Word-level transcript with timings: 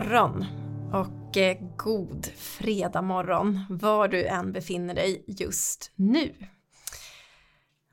Morgon 0.00 0.44
och 0.92 1.36
eh, 1.36 1.56
god 1.76 2.26
fredag 2.36 3.02
morgon 3.02 3.60
var 3.70 4.08
du 4.08 4.26
än 4.26 4.52
befinner 4.52 4.94
dig 4.94 5.24
just 5.26 5.92
nu. 5.94 6.34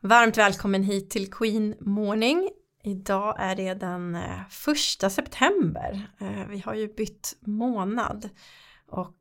Varmt 0.01 0.37
välkommen 0.37 0.83
hit 0.83 1.09
till 1.09 1.31
Queen 1.31 1.75
Morning. 1.79 2.49
Idag 2.83 3.35
är 3.39 3.55
det 3.55 3.73
den 3.73 4.15
eh, 4.15 4.47
första 4.49 5.09
september. 5.09 6.09
Eh, 6.19 6.47
vi 6.49 6.59
har 6.59 6.73
ju 6.73 6.93
bytt 6.93 7.37
månad 7.41 8.29
och 8.87 9.17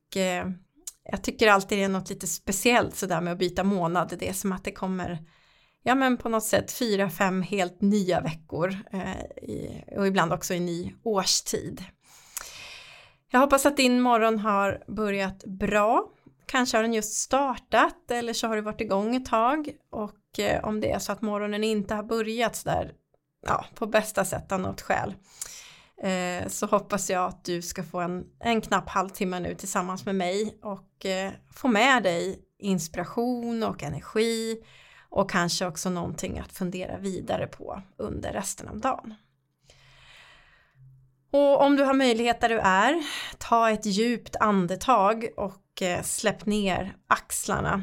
jag 1.12 1.22
tycker 1.22 1.48
alltid 1.48 1.78
det 1.78 1.84
är 1.84 1.88
något 1.88 2.10
lite 2.10 2.26
speciellt 2.26 2.94
sådär 2.94 3.20
med 3.20 3.32
att 3.32 3.38
byta 3.38 3.64
månad. 3.64 4.16
Det 4.18 4.28
är 4.28 4.32
som 4.32 4.52
att 4.52 4.64
det 4.64 4.72
kommer 4.72 5.24
ja 5.82 5.94
men 5.94 6.16
på 6.16 6.28
något 6.28 6.44
sätt 6.44 6.72
fyra, 6.72 7.10
fem 7.10 7.42
helt 7.42 7.80
nya 7.80 8.20
veckor 8.20 8.76
och 9.96 10.06
ibland 10.06 10.32
också 10.32 10.54
i 10.54 10.60
ny 10.60 10.94
årstid. 11.02 11.84
Jag 13.36 13.40
hoppas 13.40 13.66
att 13.66 13.76
din 13.76 14.00
morgon 14.00 14.38
har 14.38 14.84
börjat 14.86 15.44
bra. 15.44 16.08
Kanske 16.46 16.76
har 16.76 16.82
den 16.82 16.92
just 16.92 17.14
startat 17.14 18.10
eller 18.10 18.32
så 18.32 18.46
har 18.46 18.56
du 18.56 18.62
varit 18.62 18.80
igång 18.80 19.16
ett 19.16 19.26
tag 19.26 19.70
och 19.90 20.38
eh, 20.38 20.64
om 20.64 20.80
det 20.80 20.92
är 20.92 20.98
så 20.98 21.12
att 21.12 21.22
morgonen 21.22 21.64
inte 21.64 21.94
har 21.94 22.02
börjat 22.02 22.56
sådär 22.56 22.92
ja, 23.46 23.64
på 23.74 23.86
bästa 23.86 24.24
sätt 24.24 24.52
av 24.52 24.60
något 24.60 24.80
skäl 24.80 25.14
eh, 26.02 26.48
så 26.48 26.66
hoppas 26.66 27.10
jag 27.10 27.24
att 27.24 27.44
du 27.44 27.62
ska 27.62 27.82
få 27.82 28.00
en, 28.00 28.24
en 28.40 28.60
knapp 28.60 28.88
halvtimme 28.88 29.40
nu 29.40 29.54
tillsammans 29.54 30.06
med 30.06 30.14
mig 30.14 30.58
och 30.62 31.06
eh, 31.06 31.32
få 31.54 31.68
med 31.68 32.02
dig 32.02 32.40
inspiration 32.58 33.62
och 33.62 33.82
energi 33.82 34.62
och 35.10 35.30
kanske 35.30 35.66
också 35.66 35.90
någonting 35.90 36.38
att 36.38 36.52
fundera 36.52 36.98
vidare 36.98 37.46
på 37.46 37.82
under 37.96 38.32
resten 38.32 38.68
av 38.68 38.80
dagen. 38.80 39.14
Och 41.36 41.60
om 41.60 41.76
du 41.76 41.84
har 41.84 41.94
möjlighet 41.94 42.40
där 42.40 42.48
du 42.48 42.58
är, 42.58 43.02
ta 43.38 43.70
ett 43.70 43.86
djupt 43.86 44.36
andetag 44.36 45.28
och 45.36 45.82
eh, 45.82 46.02
släpp 46.02 46.46
ner 46.46 46.96
axlarna 47.06 47.82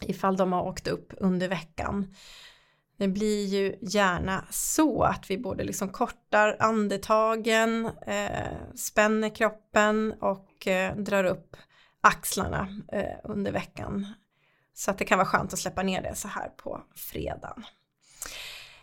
ifall 0.00 0.36
de 0.36 0.52
har 0.52 0.62
åkt 0.62 0.88
upp 0.88 1.12
under 1.16 1.48
veckan. 1.48 2.14
Det 2.98 3.08
blir 3.08 3.46
ju 3.46 3.78
gärna 3.80 4.44
så 4.50 5.02
att 5.02 5.30
vi 5.30 5.38
både 5.38 5.64
liksom 5.64 5.88
kortar 5.88 6.56
andetagen, 6.60 7.90
eh, 8.06 8.74
spänner 8.74 9.34
kroppen 9.34 10.14
och 10.20 10.66
eh, 10.66 10.96
drar 10.96 11.24
upp 11.24 11.56
axlarna 12.00 12.68
eh, 12.92 13.16
under 13.24 13.52
veckan. 13.52 14.14
Så 14.74 14.90
att 14.90 14.98
det 14.98 15.04
kan 15.04 15.18
vara 15.18 15.28
skönt 15.28 15.52
att 15.52 15.58
släppa 15.58 15.82
ner 15.82 16.02
det 16.02 16.14
så 16.14 16.28
här 16.28 16.48
på 16.48 16.82
fredagen. 16.94 17.64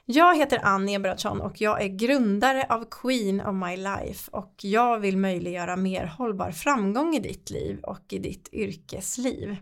Jag 0.06 0.38
heter 0.38 0.59
Ann 0.64 0.90
Eberhardsson 0.90 1.42
och 1.42 1.62
jag 1.62 1.82
är 1.82 1.88
grundare 1.88 2.66
av 2.70 2.86
Queen 2.92 3.42
of 3.42 3.56
My 3.56 3.78
Life 3.78 4.32
och 4.32 4.54
jag 4.62 5.00
vill 5.00 5.18
möjliggöra 5.18 5.76
mer 5.76 6.06
hållbar 6.06 6.52
framgång 6.52 7.16
i 7.16 7.20
ditt 7.20 7.50
liv 7.50 7.80
och 7.84 8.14
i 8.14 8.20
ditt 8.20 8.50
yrkesliv. 8.54 9.58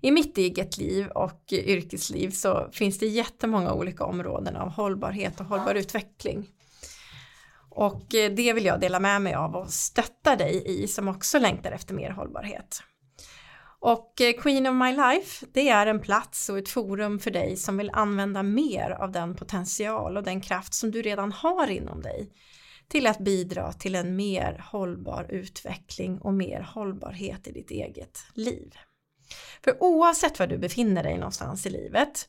I 0.00 0.10
mitt 0.10 0.38
eget 0.38 0.78
liv 0.78 1.08
och 1.08 1.52
yrkesliv 1.52 2.30
så 2.30 2.68
finns 2.72 2.98
det 2.98 3.06
jättemånga 3.06 3.72
olika 3.72 4.04
områden 4.04 4.56
av 4.56 4.68
hållbarhet 4.68 5.40
och 5.40 5.46
hållbar 5.46 5.74
utveckling. 5.74 6.48
Och 7.70 8.06
det 8.10 8.52
vill 8.52 8.64
jag 8.64 8.80
dela 8.80 9.00
med 9.00 9.22
mig 9.22 9.34
av 9.34 9.56
och 9.56 9.70
stötta 9.70 10.36
dig 10.36 10.62
i 10.66 10.88
som 10.88 11.08
också 11.08 11.38
längtar 11.38 11.72
efter 11.72 11.94
mer 11.94 12.10
hållbarhet. 12.10 12.82
Och 13.84 14.20
eh, 14.20 14.32
Queen 14.32 14.66
of 14.66 14.74
My 14.74 14.92
Life, 14.92 15.46
det 15.52 15.68
är 15.68 15.86
en 15.86 16.00
plats 16.00 16.48
och 16.48 16.58
ett 16.58 16.68
forum 16.68 17.18
för 17.18 17.30
dig 17.30 17.56
som 17.56 17.76
vill 17.76 17.90
använda 17.92 18.42
mer 18.42 18.90
av 18.90 19.12
den 19.12 19.34
potential 19.34 20.16
och 20.16 20.22
den 20.22 20.40
kraft 20.40 20.74
som 20.74 20.90
du 20.90 21.02
redan 21.02 21.32
har 21.32 21.70
inom 21.70 22.02
dig 22.02 22.30
till 22.88 23.06
att 23.06 23.18
bidra 23.18 23.72
till 23.72 23.94
en 23.94 24.16
mer 24.16 24.64
hållbar 24.70 25.26
utveckling 25.30 26.18
och 26.18 26.34
mer 26.34 26.60
hållbarhet 26.60 27.46
i 27.46 27.52
ditt 27.52 27.70
eget 27.70 28.26
liv. 28.34 28.74
För 29.64 29.82
oavsett 29.82 30.38
var 30.38 30.46
du 30.46 30.58
befinner 30.58 31.02
dig 31.02 31.18
någonstans 31.18 31.66
i 31.66 31.70
livet, 31.70 32.28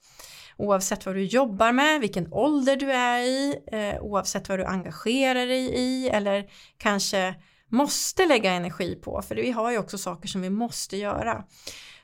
oavsett 0.58 1.06
vad 1.06 1.16
du 1.16 1.24
jobbar 1.24 1.72
med, 1.72 2.02
vilken 2.02 2.34
ålder 2.34 2.76
du 2.76 2.92
är 2.92 3.20
i, 3.20 3.56
eh, 3.72 4.02
oavsett 4.02 4.50
vad 4.50 4.60
du 4.60 4.66
engagerar 4.66 5.48
dig 5.48 5.74
i 5.76 6.10
eller 6.10 6.50
kanske 6.78 7.36
måste 7.70 8.26
lägga 8.26 8.52
energi 8.52 8.96
på, 8.96 9.22
för 9.22 9.36
vi 9.36 9.52
har 9.52 9.72
ju 9.72 9.78
också 9.78 9.98
saker 9.98 10.28
som 10.28 10.42
vi 10.42 10.50
måste 10.50 10.98
göra, 10.98 11.44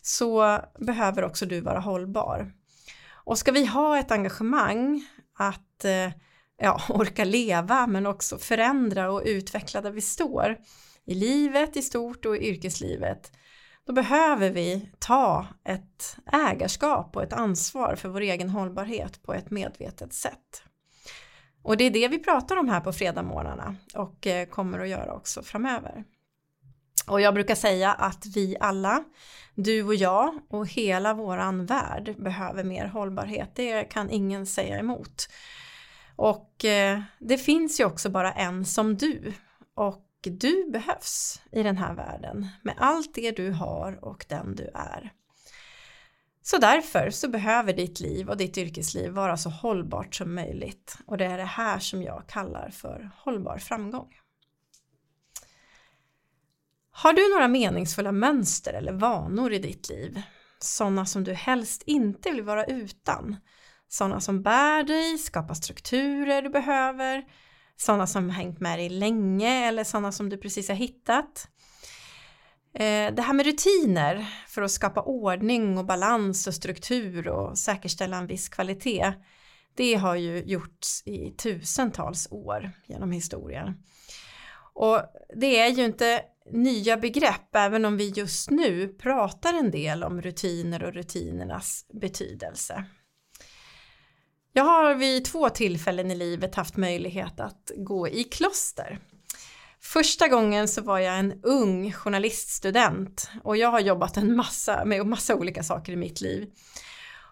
så 0.02 0.60
behöver 0.80 1.24
också 1.24 1.46
du 1.46 1.62
vara 1.62 1.80
hållbar. 1.80 2.54
Och 3.24 3.38
ska 3.38 3.52
vi 3.52 3.66
ha 3.66 4.00
ett 4.00 4.12
engagemang 4.12 5.06
att 5.38 5.86
eh, 5.86 6.10
ja, 6.58 6.82
orka 6.90 7.24
leva 7.24 7.88
men 7.88 8.06
också 8.06 8.38
förändra 8.38 9.12
och 9.12 9.22
utveckla 9.26 9.82
där 9.82 9.92
vi 9.92 10.02
står 10.02 10.58
i 11.06 11.14
livet 11.14 11.78
i 11.78 11.82
stort 11.82 12.26
och 12.26 12.38
i 12.38 12.50
yrkeslivet 12.50 13.32
då 13.86 13.94
behöver 13.94 14.50
vi 14.50 14.92
ta 15.00 15.48
ett 15.64 16.18
ägarskap 16.32 17.16
och 17.16 17.24
ett 17.24 17.34
ansvar 17.34 17.96
för 17.96 18.10
vår 18.10 18.22
egen 18.22 18.50
hållbarhet 18.50 19.24
på 19.24 19.34
ett 19.34 19.52
medvetet 19.52 20.14
sätt. 20.14 20.64
Och 21.64 21.78
det 21.78 21.84
är 21.84 21.92
det 21.92 22.08
vi 22.08 22.20
pratar 22.20 22.58
om 22.58 22.70
här 22.70 22.80
på 22.80 22.94
fredagmorgnarna 22.94 23.76
och 23.94 24.28
eh, 24.28 24.48
kommer 24.48 24.80
att 24.80 24.90
göra 24.90 25.14
också 25.14 25.42
framöver. 25.42 26.04
Och 27.08 27.22
jag 27.22 27.34
brukar 27.34 27.56
säga 27.56 27.94
att 27.94 28.26
vi 28.36 28.58
alla, 28.60 29.04
du 29.56 29.84
och 29.84 29.96
jag 29.96 30.34
och 30.50 30.68
hela 30.68 31.14
våran 31.14 31.66
värld 31.66 32.16
behöver 32.18 32.64
mer 32.64 32.86
hållbarhet. 32.86 33.56
Det 33.56 33.84
kan 33.84 34.10
ingen 34.10 34.46
säga 34.46 34.80
emot. 34.80 35.28
Och 36.16 36.66
eh, 36.66 37.02
det 37.20 37.38
finns 37.38 37.80
ju 37.80 37.86
också 37.86 38.10
bara 38.10 38.32
en 38.32 38.66
som 38.66 38.98
du. 38.98 39.34
Och 39.76 40.08
du 40.22 40.70
behövs 40.72 41.42
i 41.52 41.64
den 41.64 41.78
här 41.78 41.94
världen 41.94 42.48
med 42.62 42.76
allt 42.78 43.14
det 43.14 43.32
du 43.32 43.52
har 43.52 44.06
och 44.06 44.26
den 44.30 44.56
du 44.56 44.70
är. 44.74 45.12
Så 46.44 46.58
därför 46.58 47.10
så 47.10 47.28
behöver 47.28 47.74
ditt 47.74 48.00
liv 48.00 48.30
och 48.30 48.38
ditt 48.38 48.58
yrkesliv 48.58 49.12
vara 49.12 49.38
så 49.38 49.50
hållbart 49.50 50.16
som 50.16 50.36
möjligt 50.36 50.98
och 51.06 51.18
det 51.18 51.26
är 51.26 51.38
det 51.38 51.44
här 51.44 51.80
som 51.80 52.04
jag 52.04 52.24
kallar 52.28 52.70
för 52.70 53.12
hållbar 53.18 53.58
framgång. 53.58 54.10
Har 56.92 57.14
du 57.14 57.30
några 57.30 57.48
meningsfulla 57.48 58.12
mönster 58.12 58.74
eller 58.74 58.94
vanor 58.94 59.54
i 59.54 59.60
ditt 59.60 59.90
liv? 59.90 60.22
Sådana 60.60 61.06
som 61.06 61.24
du 61.24 61.34
helst 61.34 61.84
inte 61.86 62.32
vill 62.32 62.42
vara 62.42 62.66
utan? 62.66 63.36
Sådana 63.88 64.20
som 64.20 64.44
bär 64.44 64.84
dig, 64.84 65.18
skapar 65.18 65.54
strukturer 65.54 66.42
du 66.42 66.50
behöver? 66.50 67.24
Sådana 67.78 68.08
som 68.08 68.30
hängt 68.30 68.60
med 68.60 68.80
dig 68.80 68.90
länge 68.90 69.68
eller 69.68 69.84
sådana 69.84 70.12
som 70.12 70.30
du 70.30 70.38
precis 70.38 70.68
har 70.68 70.76
hittat? 70.76 71.48
Eh, 72.74 73.14
det 73.14 73.22
här 73.22 73.34
med 73.34 73.46
rutiner 73.46 74.28
för 74.48 74.62
att 74.62 74.72
skapa 74.72 75.02
ordning 75.02 75.78
och 75.78 75.86
balans 75.86 76.48
och 76.48 76.54
struktur 76.54 77.28
och 77.28 77.58
säkerställa 77.58 78.18
en 78.18 78.28
viss 78.28 78.50
kvalitet 78.50 79.14
det 79.76 79.96
har 79.96 80.16
ju 80.16 80.44
gjorts 80.44 81.04
i 81.06 81.32
tusentals 81.32 82.28
år 82.32 82.72
genom 82.86 83.12
historien. 83.12 83.74
Och 84.74 85.02
det 85.36 85.60
är 85.60 85.70
ju 85.70 85.86
inte 85.86 86.22
nya 86.52 86.98
begrepp 86.98 87.56
även 87.56 87.86
om 87.86 87.98
vi 87.98 88.10
just 88.10 88.50
nu 88.50 88.88
pratar 88.88 89.54
en 89.54 89.72
del 89.72 90.04
om 90.04 90.22
rutiner 90.22 90.84
och 90.84 90.94
rutinernas 90.94 91.86
betydelse. 91.94 92.86
Jag 94.54 94.64
har 94.64 94.96
vid 94.96 95.26
två 95.26 95.50
tillfällen 95.50 96.12
i 96.12 96.16
livet 96.16 96.56
haft 96.56 96.78
möjlighet 96.78 97.40
att 97.40 97.72
gå 97.78 98.08
i 98.08 98.24
kloster 98.24 99.00
Första 99.84 100.28
gången 100.28 100.68
så 100.68 100.82
var 100.82 101.00
jag 101.00 101.20
en 101.20 101.40
ung 101.44 101.92
journaliststudent 101.92 103.30
och 103.44 103.58
jag 103.58 103.72
har 103.72 103.80
jobbat 103.80 104.18
en 104.18 104.36
massa 104.36 104.86
med 104.86 105.06
massa 105.06 105.36
olika 105.36 105.64
saker 105.64 105.94
i 105.94 105.96
mitt 105.96 106.22
liv. 106.22 106.50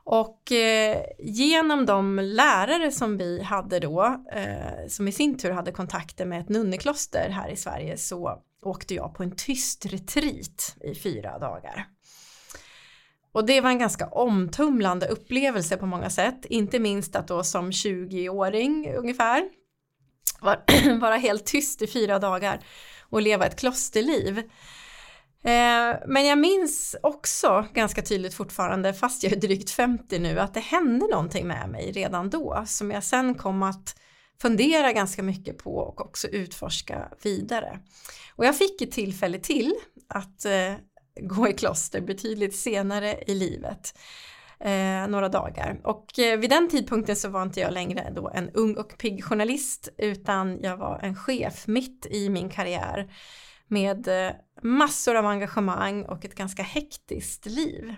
Och 0.04 0.52
eh, 0.52 1.02
genom 1.20 1.86
de 1.86 2.20
lärare 2.20 2.92
som 2.92 3.18
vi 3.18 3.42
hade 3.42 3.80
då, 3.80 4.24
eh, 4.32 4.88
som 4.88 5.08
i 5.08 5.12
sin 5.12 5.38
tur 5.38 5.52
hade 5.52 5.72
kontakter 5.72 6.26
med 6.26 6.40
ett 6.40 6.50
nunnekloster 6.50 7.30
här 7.30 7.50
i 7.50 7.56
Sverige, 7.56 7.98
så 7.98 8.42
åkte 8.64 8.96
jag 8.96 9.16
på 9.16 9.24
en 9.24 9.36
tyst 9.36 9.86
retreat 9.86 10.76
i 10.82 10.96
fyra 10.96 11.40
dagar. 11.40 11.86
Och 13.32 13.46
det 13.46 13.62
var 13.62 13.70
en 13.70 13.80
ganska 13.80 14.08
omtumlande 14.08 15.08
upplevelse 15.08 15.78
på 15.78 15.86
många 15.86 16.10
sätt, 16.10 16.46
inte 16.46 16.80
minst 16.80 17.16
att 17.16 17.28
då 17.28 17.44
som 17.44 17.72
20-åring 17.72 18.94
ungefär 18.96 19.50
vara 21.02 21.16
helt 21.16 21.46
tyst 21.46 21.82
i 21.82 21.88
fyra 21.88 22.20
dagar 22.20 22.60
och 23.10 23.22
leva 23.22 23.46
ett 23.46 23.60
klosterliv. 23.60 24.38
Eh, 25.44 25.98
men 26.08 26.26
jag 26.26 26.38
minns 26.38 26.96
också 27.04 27.66
ganska 27.74 28.02
tydligt 28.02 28.34
fortfarande, 28.34 28.94
fast 28.94 29.24
jag 29.24 29.34
är 29.34 29.40
drygt 29.40 29.72
50 29.72 30.20
nu, 30.20 30.40
att 30.40 30.54
det 30.54 30.60
hände 30.60 31.08
någonting 31.08 31.48
med 31.48 31.70
mig 31.70 31.92
redan 31.92 32.30
då 32.30 32.64
som 32.68 32.92
jag 32.92 33.04
sen 33.04 33.36
kom 33.36 33.64
att 33.64 33.96
fundera 34.42 34.92
ganska 34.92 35.24
mycket 35.24 35.58
på 35.58 35.76
och 35.76 36.02
också 36.02 36.28
utforska 36.28 37.10
vidare. 37.24 37.80
Och 38.36 38.46
jag 38.46 38.58
fick 38.58 38.82
ett 38.82 38.92
tillfälle 38.92 39.40
till 39.40 39.74
att 40.08 40.46
eh, 40.46 40.74
gå 41.22 41.48
i 41.48 41.54
kloster 41.54 42.02
betydligt 42.02 42.56
senare 42.56 43.24
i 43.28 43.36
livet 43.36 43.94
eh, 44.60 45.08
några 45.08 45.30
dagar. 45.30 45.82
Och 45.84 46.20
eh, 46.20 46.40
vid 46.40 46.50
den 46.50 46.70
tidpunkten 46.70 47.16
så 47.16 47.30
var 47.30 47.44
inte 47.44 47.60
jag 47.60 47.74
längre 47.74 48.12
då 48.16 48.32
en 48.34 48.50
ung 48.50 48.78
och 48.78 48.98
pigg 48.98 49.24
journalist 49.24 49.90
utan 49.98 50.60
jag 50.62 50.78
var 50.78 51.00
en 51.04 51.16
chef 51.16 51.68
mitt 51.68 52.06
i 52.12 52.30
min 52.30 52.50
karriär 52.50 53.12
med 53.68 54.08
eh, 54.08 54.34
massor 54.62 55.16
av 55.16 55.26
engagemang 55.26 56.06
och 56.06 56.26
ett 56.26 56.36
ganska 56.36 56.64
hektiskt 56.64 57.46
liv. 57.46 57.96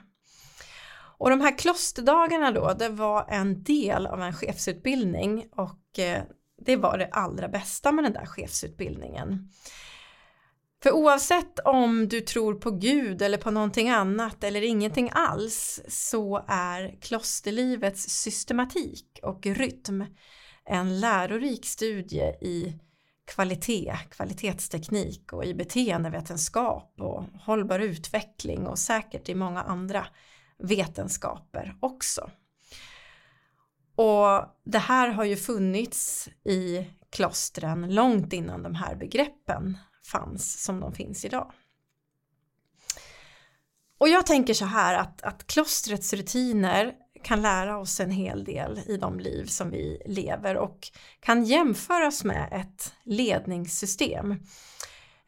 Och 1.17 1.29
de 1.29 1.41
här 1.41 1.57
klosterdagarna 1.57 2.51
då, 2.51 2.73
det 2.79 2.89
var 2.89 3.25
en 3.29 3.63
del 3.63 4.07
av 4.07 4.21
en 4.21 4.33
chefsutbildning 4.33 5.45
och 5.51 5.99
eh, 5.99 6.23
det 6.65 6.75
var 6.75 6.97
det 6.97 7.09
allra 7.11 7.47
bästa 7.47 7.91
med 7.91 8.03
den 8.03 8.13
där 8.13 8.25
chefsutbildningen. 8.25 9.49
För 10.83 10.92
oavsett 10.92 11.60
om 11.60 12.07
du 12.07 12.22
tror 12.22 12.54
på 12.54 12.72
Gud 12.72 13.22
eller 13.22 13.38
på 13.38 13.51
någonting 13.51 13.89
annat 13.89 14.44
eller 14.44 14.62
ingenting 14.62 15.10
alls 15.13 15.81
så 15.88 16.45
är 16.48 17.01
klosterlivets 17.01 18.10
systematik 18.10 19.19
och 19.24 19.45
rytm 19.45 20.06
en 20.66 21.00
lärorik 21.00 21.66
studie 21.66 22.33
i 22.42 22.80
kvalitet, 23.25 23.98
kvalitetsteknik 24.10 25.33
och 25.33 25.45
i 25.45 25.54
beteendevetenskap 25.54 26.94
och 26.98 27.24
hållbar 27.42 27.80
utveckling 27.80 28.68
och 28.68 28.80
säkert 28.80 29.30
i 29.30 29.36
många 29.36 29.62
andra 29.62 30.07
vetenskaper 30.57 31.78
också. 31.80 32.31
Och 33.95 34.45
det 34.66 34.80
här 34.80 35.10
har 35.10 35.24
ju 35.24 35.36
funnits 35.36 36.30
i 36.44 36.88
klostren 37.10 37.95
långt 37.95 38.33
innan 38.33 38.63
de 38.63 38.75
här 38.75 38.95
begreppen 38.95 39.78
fanns 40.06 40.63
som 40.63 40.80
de 40.80 40.94
finns 40.94 41.25
idag. 41.25 41.51
Och 43.98 44.09
jag 44.09 44.25
tänker 44.25 44.53
så 44.53 44.65
här 44.65 44.95
att, 44.95 45.21
att 45.21 45.48
klostrets 45.48 46.13
rutiner 46.13 46.94
kan 47.24 47.42
lära 47.42 47.77
oss 47.77 48.00
en 48.00 48.12
hel 48.12 48.44
del 48.44 48.80
i 48.86 48.98
de 48.98 49.19
liv 49.19 49.45
som 49.45 49.71
vi 49.71 50.01
lever 50.06 50.57
och 50.57 50.92
kan 51.19 51.44
jämföras 51.44 52.24
med 52.24 52.50
ett 52.51 52.94
ledningssystem. 53.03 54.31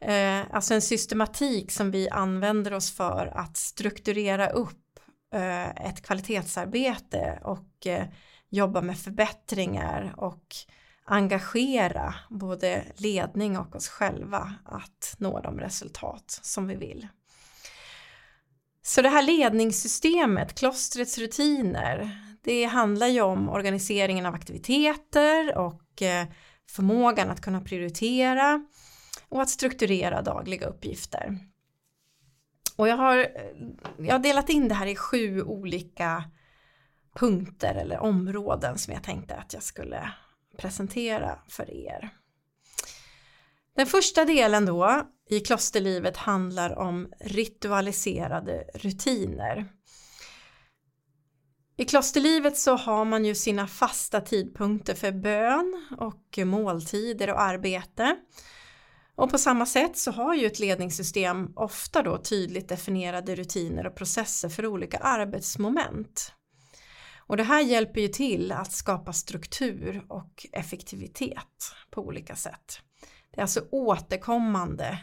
Eh, 0.00 0.40
alltså 0.50 0.74
en 0.74 0.82
systematik 0.82 1.72
som 1.72 1.90
vi 1.90 2.08
använder 2.08 2.72
oss 2.74 2.92
för 2.92 3.32
att 3.34 3.56
strukturera 3.56 4.48
upp 4.48 5.00
eh, 5.34 5.70
ett 5.70 6.02
kvalitetsarbete 6.02 7.38
och 7.44 7.86
eh, 7.86 8.06
jobba 8.50 8.80
med 8.80 8.98
förbättringar 8.98 10.14
och 10.16 10.56
engagera 11.04 12.14
både 12.30 12.84
ledning 12.96 13.58
och 13.58 13.76
oss 13.76 13.88
själva 13.88 14.54
att 14.64 15.14
nå 15.18 15.40
de 15.40 15.60
resultat 15.60 16.38
som 16.42 16.66
vi 16.66 16.74
vill. 16.74 17.08
Så 18.82 19.02
det 19.02 19.08
här 19.08 19.22
ledningssystemet, 19.22 20.54
klostrets 20.54 21.18
rutiner, 21.18 22.20
det 22.42 22.64
handlar 22.64 23.06
ju 23.06 23.20
om 23.20 23.48
organiseringen 23.48 24.26
av 24.26 24.34
aktiviteter 24.34 25.58
och 25.58 26.02
eh, 26.02 26.26
förmågan 26.70 27.30
att 27.30 27.40
kunna 27.40 27.60
prioritera 27.60 28.66
och 29.28 29.42
att 29.42 29.50
strukturera 29.50 30.22
dagliga 30.22 30.66
uppgifter. 30.66 31.38
Och 32.76 32.88
jag 32.88 32.96
har, 32.96 33.18
eh, 33.18 33.26
jag 33.98 34.14
har 34.14 34.18
delat 34.18 34.48
in 34.48 34.68
det 34.68 34.74
här 34.74 34.86
i 34.86 34.96
sju 34.96 35.42
olika 35.42 36.24
punkter 37.14 37.74
eller 37.74 37.98
områden 37.98 38.78
som 38.78 38.92
jag 38.92 39.02
tänkte 39.02 39.36
att 39.36 39.52
jag 39.52 39.62
skulle 39.62 40.12
presentera 40.58 41.38
för 41.48 41.70
er. 41.70 42.10
Den 43.76 43.86
första 43.86 44.24
delen 44.24 44.66
då 44.66 45.02
i 45.30 45.40
klosterlivet 45.40 46.16
handlar 46.16 46.78
om 46.78 47.12
ritualiserade 47.20 48.64
rutiner. 48.74 49.68
I 51.76 51.84
klosterlivet 51.84 52.58
så 52.58 52.76
har 52.76 53.04
man 53.04 53.24
ju 53.24 53.34
sina 53.34 53.66
fasta 53.66 54.20
tidpunkter 54.20 54.94
för 54.94 55.12
bön 55.12 55.86
och 55.98 56.38
måltider 56.46 57.30
och 57.30 57.40
arbete. 57.40 58.16
Och 59.16 59.30
på 59.30 59.38
samma 59.38 59.66
sätt 59.66 59.96
så 59.98 60.10
har 60.10 60.34
ju 60.34 60.46
ett 60.46 60.58
ledningssystem 60.58 61.52
ofta 61.56 62.02
då 62.02 62.18
tydligt 62.18 62.68
definierade 62.68 63.34
rutiner 63.34 63.86
och 63.86 63.96
processer 63.96 64.48
för 64.48 64.66
olika 64.66 64.98
arbetsmoment. 64.98 66.32
Och 67.26 67.36
det 67.36 67.42
här 67.42 67.60
hjälper 67.60 68.00
ju 68.00 68.08
till 68.08 68.52
att 68.52 68.72
skapa 68.72 69.12
struktur 69.12 70.04
och 70.08 70.46
effektivitet 70.52 71.74
på 71.90 72.00
olika 72.00 72.36
sätt. 72.36 72.80
Det 73.30 73.40
är 73.40 73.42
alltså 73.42 73.64
återkommande 73.70 74.98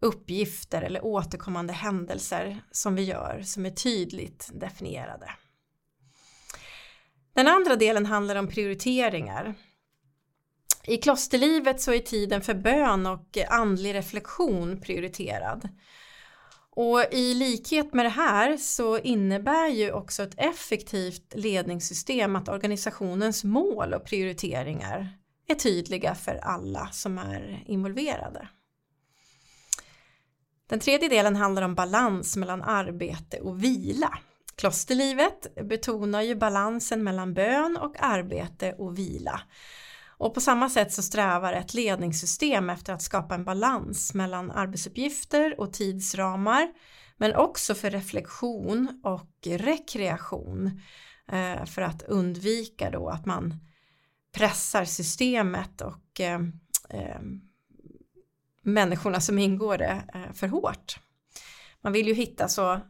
uppgifter 0.00 0.82
eller 0.82 1.04
återkommande 1.04 1.72
händelser 1.72 2.64
som 2.70 2.94
vi 2.94 3.02
gör 3.02 3.42
som 3.44 3.66
är 3.66 3.70
tydligt 3.70 4.50
definierade. 4.54 5.30
Den 7.32 7.48
andra 7.48 7.76
delen 7.76 8.06
handlar 8.06 8.36
om 8.36 8.48
prioriteringar. 8.48 9.54
I 10.84 10.96
klosterlivet 10.96 11.80
så 11.80 11.92
är 11.92 11.98
tiden 11.98 12.42
för 12.42 12.54
bön 12.54 13.06
och 13.06 13.38
andlig 13.48 13.94
reflektion 13.94 14.80
prioriterad. 14.80 15.68
Och 16.76 17.04
i 17.12 17.34
likhet 17.34 17.94
med 17.94 18.04
det 18.04 18.10
här 18.10 18.56
så 18.56 18.98
innebär 18.98 19.68
ju 19.68 19.92
också 19.92 20.22
ett 20.22 20.34
effektivt 20.36 21.34
ledningssystem 21.34 22.36
att 22.36 22.48
organisationens 22.48 23.44
mål 23.44 23.94
och 23.94 24.04
prioriteringar 24.04 25.08
är 25.48 25.54
tydliga 25.54 26.14
för 26.14 26.36
alla 26.36 26.88
som 26.92 27.18
är 27.18 27.64
involverade. 27.66 28.48
Den 30.68 30.80
tredje 30.80 31.08
delen 31.08 31.36
handlar 31.36 31.62
om 31.62 31.74
balans 31.74 32.36
mellan 32.36 32.62
arbete 32.62 33.40
och 33.40 33.64
vila. 33.64 34.18
Klosterlivet 34.56 35.54
betonar 35.68 36.22
ju 36.22 36.34
balansen 36.34 37.04
mellan 37.04 37.34
bön 37.34 37.76
och 37.76 37.94
arbete 37.98 38.72
och 38.72 38.98
vila. 38.98 39.40
Och 40.20 40.34
på 40.34 40.40
samma 40.40 40.70
sätt 40.70 40.92
så 40.92 41.02
strävar 41.02 41.52
ett 41.52 41.74
ledningssystem 41.74 42.70
efter 42.70 42.92
att 42.92 43.02
skapa 43.02 43.34
en 43.34 43.44
balans 43.44 44.14
mellan 44.14 44.50
arbetsuppgifter 44.50 45.60
och 45.60 45.72
tidsramar 45.72 46.72
men 47.16 47.34
också 47.34 47.74
för 47.74 47.90
reflektion 47.90 49.00
och 49.04 49.46
rekreation 49.46 50.80
eh, 51.32 51.64
för 51.64 51.82
att 51.82 52.02
undvika 52.02 52.90
då 52.90 53.08
att 53.08 53.26
man 53.26 53.54
pressar 54.32 54.84
systemet 54.84 55.80
och 55.80 56.20
eh, 56.20 56.40
eh, 56.90 57.20
människorna 58.62 59.20
som 59.20 59.38
ingår 59.38 59.78
det 59.78 60.02
eh, 60.14 60.32
för 60.32 60.48
hårt. 60.48 60.98
Man 61.80 61.92
vill 61.92 62.06
ju 62.06 62.14
hitta 62.14 62.48
så 62.48 62.80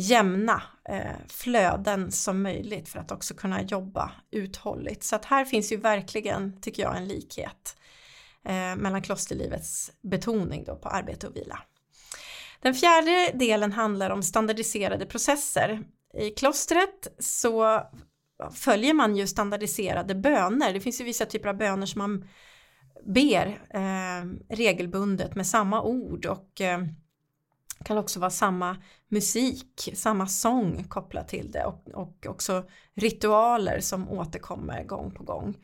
jämna 0.00 0.62
eh, 0.88 1.16
flöden 1.28 2.12
som 2.12 2.42
möjligt 2.42 2.88
för 2.88 2.98
att 2.98 3.12
också 3.12 3.34
kunna 3.34 3.62
jobba 3.62 4.12
uthålligt. 4.30 5.02
Så 5.02 5.16
att 5.16 5.24
här 5.24 5.44
finns 5.44 5.72
ju 5.72 5.76
verkligen, 5.76 6.60
tycker 6.60 6.82
jag, 6.82 6.96
en 6.96 7.08
likhet 7.08 7.76
eh, 8.44 8.76
mellan 8.76 9.02
klosterlivets 9.02 9.92
betoning 10.02 10.64
då 10.64 10.76
på 10.76 10.88
arbete 10.88 11.26
och 11.26 11.36
vila. 11.36 11.58
Den 12.60 12.74
fjärde 12.74 13.30
delen 13.34 13.72
handlar 13.72 14.10
om 14.10 14.22
standardiserade 14.22 15.06
processer. 15.06 15.84
I 16.14 16.30
klostret 16.30 17.08
så 17.18 17.82
följer 18.54 18.94
man 18.94 19.16
ju 19.16 19.26
standardiserade 19.26 20.14
böner. 20.14 20.72
Det 20.72 20.80
finns 20.80 21.00
ju 21.00 21.04
vissa 21.04 21.26
typer 21.26 21.48
av 21.48 21.56
böner 21.56 21.86
som 21.86 21.98
man 21.98 22.28
ber 23.06 23.46
eh, 23.70 24.54
regelbundet 24.56 25.34
med 25.34 25.46
samma 25.46 25.82
ord 25.82 26.26
och 26.26 26.60
eh, 26.60 26.78
kan 27.84 27.98
också 27.98 28.20
vara 28.20 28.30
samma 28.30 28.76
musik, 29.08 29.88
samma 29.94 30.26
sång 30.26 30.84
kopplat 30.84 31.28
till 31.28 31.50
det 31.50 31.64
och, 31.64 31.88
och 31.94 32.26
också 32.26 32.64
ritualer 32.94 33.80
som 33.80 34.08
återkommer 34.08 34.84
gång 34.84 35.10
på 35.10 35.22
gång. 35.24 35.56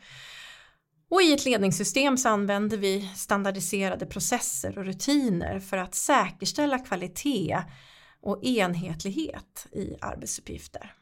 Och 1.08 1.22
i 1.22 1.32
ett 1.32 1.44
ledningssystem 1.44 2.16
så 2.16 2.28
använder 2.28 2.76
vi 2.76 3.10
standardiserade 3.16 4.06
processer 4.06 4.78
och 4.78 4.84
rutiner 4.84 5.60
för 5.60 5.76
att 5.76 5.94
säkerställa 5.94 6.78
kvalitet 6.78 7.62
och 8.20 8.44
enhetlighet 8.44 9.66
i 9.72 9.96
arbetsuppgifter. 10.00 10.94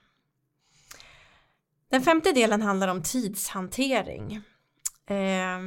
Den 1.90 2.02
femte 2.02 2.32
delen 2.32 2.62
handlar 2.62 2.88
om 2.88 3.02
tidshantering. 3.02 4.40
Eh, 5.06 5.58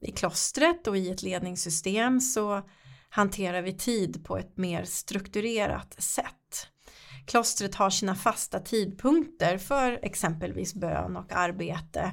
I 0.00 0.12
klostret 0.16 0.86
och 0.86 0.96
i 0.96 1.10
ett 1.10 1.22
ledningssystem 1.22 2.20
så 2.20 2.62
hanterar 3.10 3.62
vi 3.62 3.72
tid 3.72 4.24
på 4.24 4.38
ett 4.38 4.56
mer 4.56 4.84
strukturerat 4.84 6.02
sätt. 6.02 6.66
Klostret 7.26 7.74
har 7.74 7.90
sina 7.90 8.14
fasta 8.14 8.58
tidpunkter 8.58 9.58
för 9.58 9.98
exempelvis 10.02 10.74
bön 10.74 11.16
och 11.16 11.32
arbete 11.32 12.12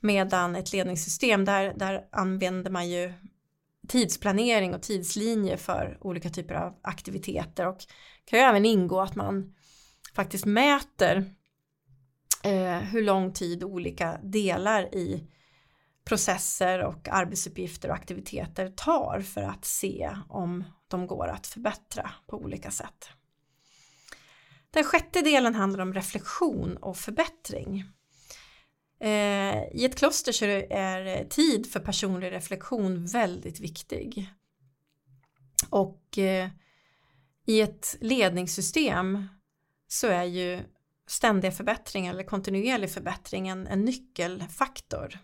medan 0.00 0.56
ett 0.56 0.72
ledningssystem 0.72 1.44
där, 1.44 1.74
där 1.76 2.08
använder 2.12 2.70
man 2.70 2.88
ju 2.88 3.12
tidsplanering 3.88 4.74
och 4.74 4.82
tidslinjer 4.82 5.56
för 5.56 5.98
olika 6.00 6.30
typer 6.30 6.54
av 6.54 6.74
aktiviteter 6.82 7.66
och 7.66 7.78
kan 8.24 8.38
ju 8.38 8.44
även 8.44 8.64
ingå 8.64 9.00
att 9.00 9.14
man 9.14 9.54
faktiskt 10.14 10.44
mäter 10.44 11.34
eh, 12.44 12.78
hur 12.78 13.02
lång 13.02 13.32
tid 13.32 13.64
olika 13.64 14.18
delar 14.22 14.94
i 14.94 15.30
processer 16.08 16.84
och 16.84 17.08
arbetsuppgifter 17.08 17.88
och 17.88 17.94
aktiviteter 17.94 18.68
tar 18.68 19.20
för 19.20 19.42
att 19.42 19.64
se 19.64 20.16
om 20.28 20.64
de 20.88 21.06
går 21.06 21.28
att 21.28 21.46
förbättra 21.46 22.10
på 22.26 22.36
olika 22.36 22.70
sätt. 22.70 23.10
Den 24.70 24.84
sjätte 24.84 25.22
delen 25.22 25.54
handlar 25.54 25.82
om 25.82 25.94
reflektion 25.94 26.76
och 26.76 26.96
förbättring. 26.96 27.84
Eh, 29.00 29.62
I 29.72 29.84
ett 29.84 29.98
kloster 29.98 30.32
så 30.32 30.44
är 30.44 31.24
tid 31.28 31.72
för 31.72 31.80
personlig 31.80 32.32
reflektion 32.32 33.06
väldigt 33.06 33.60
viktig. 33.60 34.30
Och 35.70 36.18
eh, 36.18 36.48
i 37.46 37.60
ett 37.60 37.96
ledningssystem 38.00 39.28
så 39.88 40.06
är 40.06 40.24
ju 40.24 40.60
ständiga 41.06 41.52
förbättringar 41.52 42.12
eller 42.12 42.24
kontinuerlig 42.24 42.90
förbättring 42.90 43.48
en, 43.48 43.66
en 43.66 43.84
nyckelfaktor. 43.84 45.18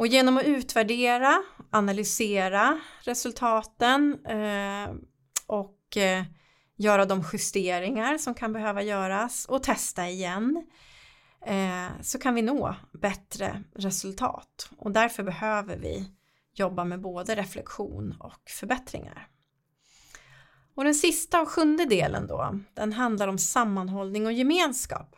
Och 0.00 0.06
genom 0.06 0.36
att 0.36 0.44
utvärdera, 0.44 1.42
analysera 1.70 2.80
resultaten 3.00 4.26
eh, 4.26 4.94
och 5.46 5.96
eh, 5.96 6.24
göra 6.76 7.04
de 7.04 7.24
justeringar 7.32 8.18
som 8.18 8.34
kan 8.34 8.52
behöva 8.52 8.82
göras 8.82 9.46
och 9.46 9.62
testa 9.62 10.08
igen 10.08 10.66
eh, 11.46 12.02
så 12.02 12.18
kan 12.18 12.34
vi 12.34 12.42
nå 12.42 12.74
bättre 12.92 13.62
resultat 13.74 14.70
och 14.76 14.90
därför 14.90 15.22
behöver 15.22 15.76
vi 15.76 16.10
jobba 16.54 16.84
med 16.84 17.00
både 17.00 17.34
reflektion 17.34 18.16
och 18.20 18.50
förbättringar. 18.50 19.28
Och 20.74 20.84
den 20.84 20.94
sista 20.94 21.40
och 21.40 21.48
sjunde 21.48 21.84
delen 21.84 22.26
då, 22.26 22.58
den 22.74 22.92
handlar 22.92 23.28
om 23.28 23.38
sammanhållning 23.38 24.26
och 24.26 24.32
gemenskap. 24.32 25.16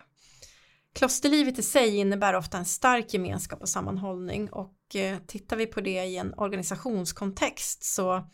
Klosterlivet 0.92 1.58
i 1.58 1.62
sig 1.62 1.96
innebär 1.96 2.34
ofta 2.34 2.58
en 2.58 2.64
stark 2.64 3.14
gemenskap 3.14 3.62
och 3.62 3.68
sammanhållning 3.68 4.52
och 4.52 4.96
eh, 4.96 5.18
tittar 5.26 5.56
vi 5.56 5.66
på 5.66 5.80
det 5.80 6.04
i 6.04 6.16
en 6.16 6.34
organisationskontext 6.34 7.84
så 7.84 8.28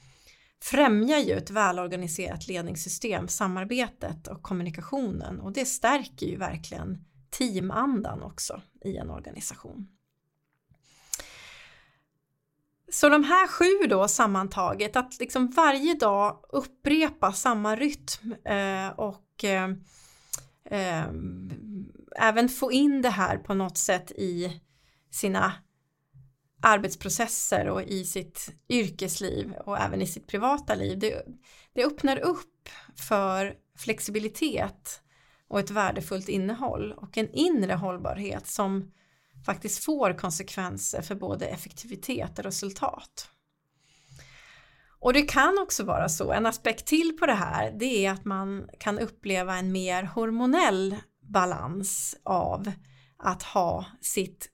främjar 0.62 1.18
ju 1.18 1.32
ett 1.32 1.50
välorganiserat 1.50 2.48
ledningssystem 2.48 3.28
samarbetet 3.28 4.28
och 4.28 4.42
kommunikationen 4.42 5.40
och 5.40 5.52
det 5.52 5.64
stärker 5.64 6.26
ju 6.26 6.36
verkligen 6.36 7.04
teamandan 7.30 8.22
också 8.22 8.62
i 8.84 8.96
en 8.96 9.10
organisation. 9.10 9.88
Så 12.92 13.08
de 13.08 13.24
här 13.24 13.48
sju 13.48 13.88
då 13.88 14.08
sammantaget, 14.08 14.96
att 14.96 15.20
liksom 15.20 15.50
varje 15.50 15.94
dag 15.94 16.44
upprepa 16.48 17.32
samma 17.32 17.76
rytm 17.76 18.34
eh, 18.44 18.88
och 18.88 19.44
eh, 19.44 19.70
eh 20.64 21.04
även 22.16 22.48
få 22.48 22.72
in 22.72 23.02
det 23.02 23.10
här 23.10 23.38
på 23.38 23.54
något 23.54 23.78
sätt 23.78 24.10
i 24.10 24.60
sina 25.10 25.52
arbetsprocesser 26.62 27.68
och 27.68 27.82
i 27.82 28.04
sitt 28.04 28.54
yrkesliv 28.68 29.52
och 29.52 29.78
även 29.78 30.02
i 30.02 30.06
sitt 30.06 30.26
privata 30.26 30.74
liv. 30.74 30.98
Det, 30.98 31.22
det 31.74 31.84
öppnar 31.84 32.18
upp 32.18 32.68
för 32.96 33.54
flexibilitet 33.78 35.02
och 35.48 35.60
ett 35.60 35.70
värdefullt 35.70 36.28
innehåll 36.28 36.92
och 36.92 37.18
en 37.18 37.30
inre 37.32 37.72
hållbarhet 37.72 38.46
som 38.46 38.92
faktiskt 39.46 39.84
får 39.84 40.18
konsekvenser 40.18 41.02
för 41.02 41.14
både 41.14 41.46
effektivitet 41.46 42.38
och 42.38 42.44
resultat. 42.44 43.30
Och 45.00 45.12
det 45.12 45.22
kan 45.22 45.58
också 45.58 45.84
vara 45.84 46.08
så, 46.08 46.32
en 46.32 46.46
aspekt 46.46 46.86
till 46.86 47.16
på 47.20 47.26
det 47.26 47.34
här, 47.34 47.72
det 47.78 48.06
är 48.06 48.12
att 48.12 48.24
man 48.24 48.68
kan 48.80 48.98
uppleva 48.98 49.56
en 49.56 49.72
mer 49.72 50.02
hormonell 50.02 50.96
balans 51.28 52.16
av 52.22 52.72
att 53.18 53.42
ha 53.42 53.84
sitt 54.00 54.48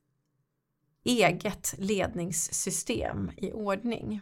eget 1.05 1.75
ledningssystem 1.79 3.31
i 3.37 3.53
ordning. 3.53 4.21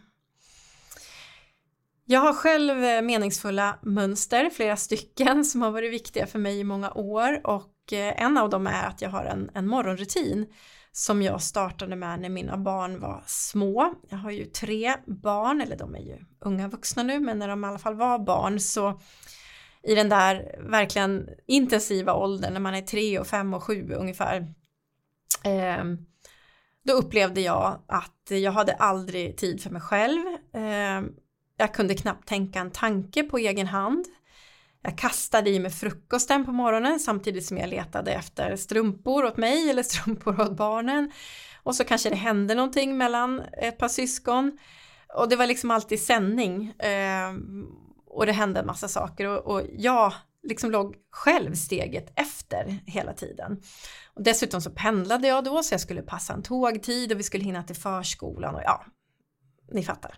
Jag 2.05 2.19
har 2.19 2.33
själv 2.33 2.83
eh, 2.83 3.01
meningsfulla 3.01 3.79
mönster, 3.81 4.49
flera 4.49 4.75
stycken 4.75 5.45
som 5.45 5.61
har 5.61 5.71
varit 5.71 5.93
viktiga 5.93 6.27
för 6.27 6.39
mig 6.39 6.59
i 6.59 6.63
många 6.63 6.91
år 6.91 7.47
och 7.47 7.93
eh, 7.93 8.21
en 8.21 8.37
av 8.37 8.49
dem 8.49 8.67
är 8.67 8.87
att 8.87 9.01
jag 9.01 9.09
har 9.09 9.25
en, 9.25 9.49
en 9.53 9.67
morgonrutin 9.67 10.47
som 10.91 11.21
jag 11.21 11.41
startade 11.41 11.95
med 11.95 12.19
när 12.19 12.29
mina 12.29 12.57
barn 12.57 12.99
var 12.99 13.23
små. 13.27 13.93
Jag 14.09 14.17
har 14.17 14.31
ju 14.31 14.45
tre 14.45 14.95
barn, 15.05 15.61
eller 15.61 15.77
de 15.77 15.95
är 15.95 15.99
ju 15.99 16.17
unga 16.39 16.67
vuxna 16.67 17.03
nu, 17.03 17.19
men 17.19 17.39
när 17.39 17.47
de 17.47 17.63
i 17.63 17.67
alla 17.67 17.79
fall 17.79 17.95
var 17.95 18.19
barn 18.19 18.59
så 18.59 18.99
i 19.87 19.95
den 19.95 20.09
där 20.09 20.55
verkligen 20.59 21.29
intensiva 21.47 22.13
åldern 22.13 22.53
när 22.53 22.59
man 22.59 22.75
är 22.75 22.81
tre 22.81 23.19
och 23.19 23.27
fem 23.27 23.53
och 23.53 23.63
sju 23.63 23.93
ungefär 23.93 24.53
eh, 25.43 25.83
då 26.83 26.93
upplevde 26.93 27.41
jag 27.41 27.79
att 27.87 28.31
jag 28.31 28.51
hade 28.51 28.73
aldrig 28.73 29.37
tid 29.37 29.63
för 29.63 29.69
mig 29.69 29.81
själv. 29.81 30.21
Eh, 30.53 31.01
jag 31.57 31.73
kunde 31.73 31.93
knappt 31.93 32.27
tänka 32.27 32.59
en 32.59 32.71
tanke 32.71 33.23
på 33.23 33.37
egen 33.37 33.67
hand. 33.67 34.05
Jag 34.81 34.97
kastade 34.97 35.49
i 35.49 35.59
mig 35.59 35.71
frukosten 35.71 36.45
på 36.45 36.51
morgonen 36.51 36.99
samtidigt 36.99 37.45
som 37.45 37.57
jag 37.57 37.69
letade 37.69 38.13
efter 38.13 38.55
strumpor 38.55 39.25
åt 39.25 39.37
mig 39.37 39.69
eller 39.69 39.83
strumpor 39.93 40.41
åt 40.41 40.57
barnen. 40.57 41.11
Och 41.63 41.75
så 41.75 41.83
kanske 41.83 42.09
det 42.09 42.15
hände 42.15 42.55
någonting 42.55 42.97
mellan 42.97 43.41
ett 43.61 43.77
par 43.77 43.87
syskon. 43.87 44.57
Och 45.15 45.29
det 45.29 45.35
var 45.35 45.47
liksom 45.47 45.71
alltid 45.71 46.01
sändning. 46.01 46.69
Eh, 46.69 47.33
och 48.13 48.25
det 48.25 48.31
hände 48.31 48.59
en 48.59 48.65
massa 48.65 48.87
saker 48.87 49.27
och, 49.27 49.53
och 49.53 49.61
jag 49.73 50.13
liksom 50.43 50.71
låg 50.71 50.95
själv 51.11 51.53
steget 51.53 52.13
efter 52.15 52.79
hela 52.85 53.13
tiden. 53.13 53.61
Och 54.13 54.23
dessutom 54.23 54.61
så 54.61 54.69
pendlade 54.69 55.27
jag 55.27 55.43
då 55.43 55.63
så 55.63 55.73
jag 55.73 55.81
skulle 55.81 56.01
passa 56.01 56.33
en 56.33 56.43
tågtid 56.43 57.11
och 57.11 57.19
vi 57.19 57.23
skulle 57.23 57.43
hinna 57.43 57.63
till 57.63 57.75
förskolan 57.75 58.55
och 58.55 58.61
ja, 58.63 58.85
ni 59.71 59.83
fattar. 59.83 60.15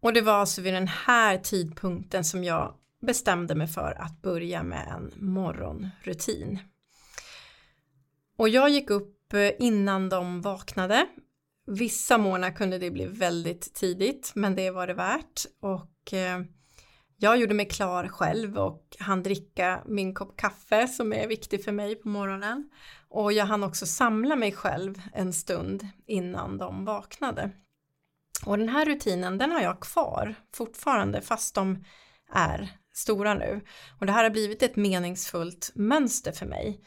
Och 0.00 0.12
det 0.12 0.20
var 0.20 0.32
alltså 0.32 0.62
vid 0.62 0.74
den 0.74 0.88
här 0.88 1.38
tidpunkten 1.38 2.24
som 2.24 2.44
jag 2.44 2.74
bestämde 3.06 3.54
mig 3.54 3.66
för 3.66 3.96
att 4.00 4.22
börja 4.22 4.62
med 4.62 4.88
en 4.88 5.12
morgonrutin. 5.16 6.58
Och 8.36 8.48
jag 8.48 8.70
gick 8.70 8.90
upp 8.90 9.32
eh, 9.32 9.50
innan 9.58 10.08
de 10.08 10.40
vaknade. 10.40 11.06
Vissa 11.66 12.18
morgnar 12.18 12.50
kunde 12.50 12.78
det 12.78 12.90
bli 12.90 13.06
väldigt 13.06 13.74
tidigt, 13.74 14.32
men 14.34 14.54
det 14.54 14.70
var 14.70 14.86
det 14.86 14.94
värt. 14.94 15.46
Och 15.60 16.12
eh, 16.12 16.40
jag 17.16 17.36
gjorde 17.38 17.54
mig 17.54 17.68
klar 17.68 18.08
själv 18.08 18.58
och 18.58 18.96
hann 18.98 19.22
dricka 19.22 19.82
min 19.86 20.14
kopp 20.14 20.36
kaffe 20.36 20.88
som 20.88 21.12
är 21.12 21.26
viktig 21.26 21.64
för 21.64 21.72
mig 21.72 21.94
på 21.94 22.08
morgonen. 22.08 22.70
Och 23.08 23.32
jag 23.32 23.46
hann 23.46 23.64
också 23.64 23.86
samla 23.86 24.36
mig 24.36 24.52
själv 24.52 25.02
en 25.12 25.32
stund 25.32 25.88
innan 26.06 26.58
de 26.58 26.84
vaknade. 26.84 27.50
Och 28.46 28.58
den 28.58 28.68
här 28.68 28.86
rutinen 28.86 29.38
den 29.38 29.52
har 29.52 29.60
jag 29.60 29.80
kvar 29.80 30.34
fortfarande 30.54 31.20
fast 31.22 31.54
de 31.54 31.84
är 32.32 32.70
stora 32.94 33.34
nu. 33.34 33.60
Och 34.00 34.06
det 34.06 34.12
här 34.12 34.22
har 34.22 34.30
blivit 34.30 34.62
ett 34.62 34.76
meningsfullt 34.76 35.72
mönster 35.74 36.32
för 36.32 36.46
mig. 36.46 36.80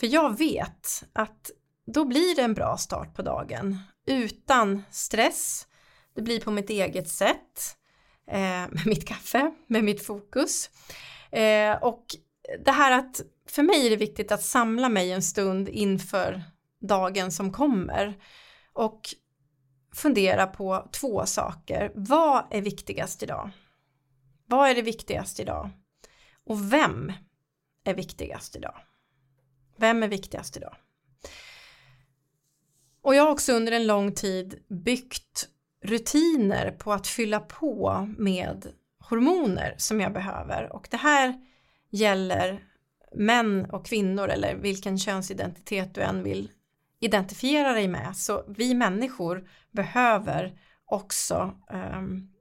För 0.00 0.06
jag 0.06 0.38
vet 0.38 1.04
att 1.12 1.50
då 1.86 2.04
blir 2.04 2.36
det 2.36 2.42
en 2.42 2.54
bra 2.54 2.76
start 2.76 3.14
på 3.14 3.22
dagen 3.22 3.78
utan 4.06 4.82
stress. 4.90 5.66
Det 6.14 6.22
blir 6.22 6.40
på 6.40 6.50
mitt 6.50 6.70
eget 6.70 7.08
sätt 7.08 7.76
eh, 8.30 8.38
med 8.70 8.86
mitt 8.86 9.08
kaffe, 9.08 9.54
med 9.66 9.84
mitt 9.84 10.06
fokus. 10.06 10.70
Eh, 11.30 11.82
och 11.82 12.04
det 12.64 12.70
här 12.70 12.98
att 12.98 13.20
för 13.48 13.62
mig 13.62 13.86
är 13.86 13.90
det 13.90 13.96
viktigt 13.96 14.32
att 14.32 14.42
samla 14.42 14.88
mig 14.88 15.12
en 15.12 15.22
stund 15.22 15.68
inför 15.68 16.42
dagen 16.80 17.32
som 17.32 17.52
kommer 17.52 18.18
och 18.72 19.00
fundera 19.94 20.46
på 20.46 20.88
två 20.92 21.26
saker. 21.26 21.92
Vad 21.94 22.44
är 22.50 22.60
viktigast 22.60 23.22
idag? 23.22 23.50
Vad 24.46 24.70
är 24.70 24.74
det 24.74 24.82
viktigast 24.82 25.40
idag? 25.40 25.70
Och 26.44 26.72
vem 26.72 27.12
är 27.84 27.94
viktigast 27.94 28.56
idag? 28.56 28.80
Vem 29.76 30.02
är 30.02 30.08
viktigast 30.08 30.56
idag? 30.56 30.76
Och 33.04 33.14
jag 33.14 33.22
har 33.22 33.30
också 33.30 33.52
under 33.52 33.72
en 33.72 33.86
lång 33.86 34.12
tid 34.12 34.54
byggt 34.68 35.48
rutiner 35.82 36.70
på 36.70 36.92
att 36.92 37.06
fylla 37.06 37.40
på 37.40 38.08
med 38.18 38.66
hormoner 38.98 39.74
som 39.78 40.00
jag 40.00 40.12
behöver. 40.12 40.72
Och 40.72 40.88
det 40.90 40.96
här 40.96 41.34
gäller 41.90 42.64
män 43.14 43.64
och 43.70 43.86
kvinnor 43.86 44.28
eller 44.28 44.54
vilken 44.54 44.98
könsidentitet 44.98 45.94
du 45.94 46.00
än 46.00 46.22
vill 46.22 46.50
identifiera 47.00 47.72
dig 47.72 47.88
med. 47.88 48.16
Så 48.16 48.44
vi 48.48 48.74
människor 48.74 49.48
behöver 49.70 50.60
också 50.84 51.54
um, 51.98 52.32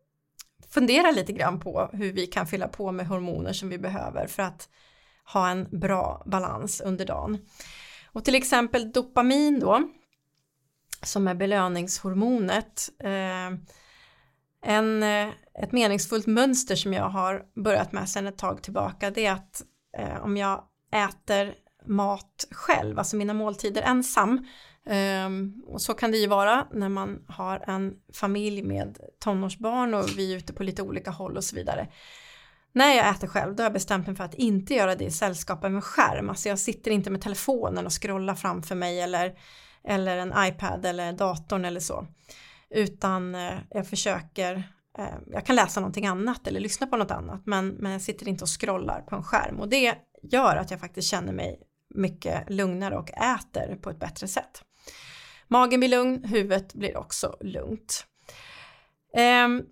fundera 0.70 1.12
lite 1.12 1.34
grann 1.34 1.60
på 1.60 1.90
hur 1.94 2.14
vi 2.14 2.28
kan 2.28 2.48
fylla 2.48 2.68
på 2.68 2.92
med 2.92 3.08
hormoner 3.08 3.54
som 3.54 3.70
vi 3.70 3.78
behöver 3.78 4.28
för 4.28 4.44
att 4.44 4.70
ha 5.34 5.50
en 5.50 5.80
bra 5.80 6.24
balans 6.26 6.82
under 6.82 7.06
dagen. 7.06 7.38
Och 8.06 8.26
till 8.26 8.36
exempel 8.36 8.92
dopamin 8.92 9.60
då 9.60 9.90
som 11.06 11.28
är 11.28 11.36
belöningshormonet. 11.36 12.90
Eh, 13.00 13.58
en, 14.66 15.04
eh, 15.04 15.28
ett 15.54 15.72
meningsfullt 15.72 16.28
mönster 16.28 16.76
som 16.76 16.94
jag 16.94 17.10
har 17.10 17.44
börjat 17.56 17.92
med 17.92 18.10
sedan 18.10 18.28
ett 18.28 18.38
tag 18.38 18.64
tillbaka 18.64 19.12
det 19.12 19.26
är 19.26 19.32
att 19.32 19.64
eh, 19.98 20.24
om 20.24 20.38
jag 20.38 20.64
äter 20.92 21.54
mat 21.86 22.48
själv, 22.52 23.00
alltså 23.00 23.16
mina 23.16 23.34
måltider 23.34 23.82
ensam 23.82 24.48
ehm, 24.86 25.64
och 25.68 25.82
så 25.82 25.94
kan 25.94 26.12
det 26.12 26.18
ju 26.18 26.28
vara 26.28 26.68
när 26.72 26.90
man 26.90 27.26
har 27.28 27.70
en 27.70 27.94
familj 28.14 28.64
med 28.64 28.98
tonårsbarn 29.20 29.94
och 29.94 30.06
vi 30.18 30.34
är 30.34 30.38
ute 30.38 30.54
på 30.54 30.64
lite 30.64 30.82
olika 30.82 31.12
håll 31.12 31.38
och 31.38 31.44
så 31.44 31.56
vidare. 31.56 31.88
när 32.76 32.94
jag 32.96 33.10
äter 33.10 33.28
själv 33.28 33.56
då 33.56 33.64
har 33.64 33.66
jag 33.66 33.74
bestämt 33.74 34.08
mig 34.08 34.16
för 34.16 34.24
att 34.24 34.34
inte 34.34 34.74
göra 34.74 34.96
det 34.96 35.06
i 35.06 35.12
sällskap 35.12 35.64
med 35.64 35.84
skärm. 35.84 36.30
Alltså 36.30 36.50
jag 36.50 36.60
sitter 36.60 36.92
inte 36.92 37.10
med 37.10 37.22
telefonen 37.22 37.86
och 37.86 38.02
scrollar 38.02 38.36
framför 38.36 38.76
mig 38.76 39.02
eller, 39.02 39.34
eller 39.88 40.18
en 40.18 40.34
iPad 40.38 40.86
eller 40.86 41.14
datorn 41.14 41.66
eller 41.66 41.80
så. 41.80 42.08
Utan 42.70 43.36
eh, 43.36 43.58
jag 43.70 43.88
försöker, 43.88 44.56
eh, 44.98 45.16
jag 45.28 45.46
kan 45.46 45.56
läsa 45.56 45.80
någonting 45.80 46.08
annat 46.08 46.48
eller 46.48 46.60
lyssna 46.60 46.88
på 46.88 46.98
något 46.98 47.12
annat 47.12 47.42
men, 47.46 47.68
men 47.68 47.92
jag 47.92 48.02
sitter 48.02 48.28
inte 48.28 48.44
och 48.44 48.62
scrollar 48.62 49.02
på 49.02 49.16
en 49.16 49.24
skärm 49.24 49.60
och 49.60 49.70
det 49.70 49.96
gör 50.24 50.56
att 50.56 50.72
jag 50.72 50.80
faktiskt 50.80 51.10
känner 51.10 51.34
mig 51.34 51.60
mycket 51.96 52.50
lugnare 52.50 52.98
och 52.98 53.12
äter 53.12 53.76
på 53.76 53.90
ett 53.90 54.00
bättre 54.00 54.28
sätt. 54.28 54.62
Magen 55.48 55.80
blir 55.80 55.90
lugn, 55.90 56.24
huvudet 56.24 56.74
blir 56.74 56.98
också 56.98 57.38
lugnt. 57.42 58.06
Um, 59.46 59.66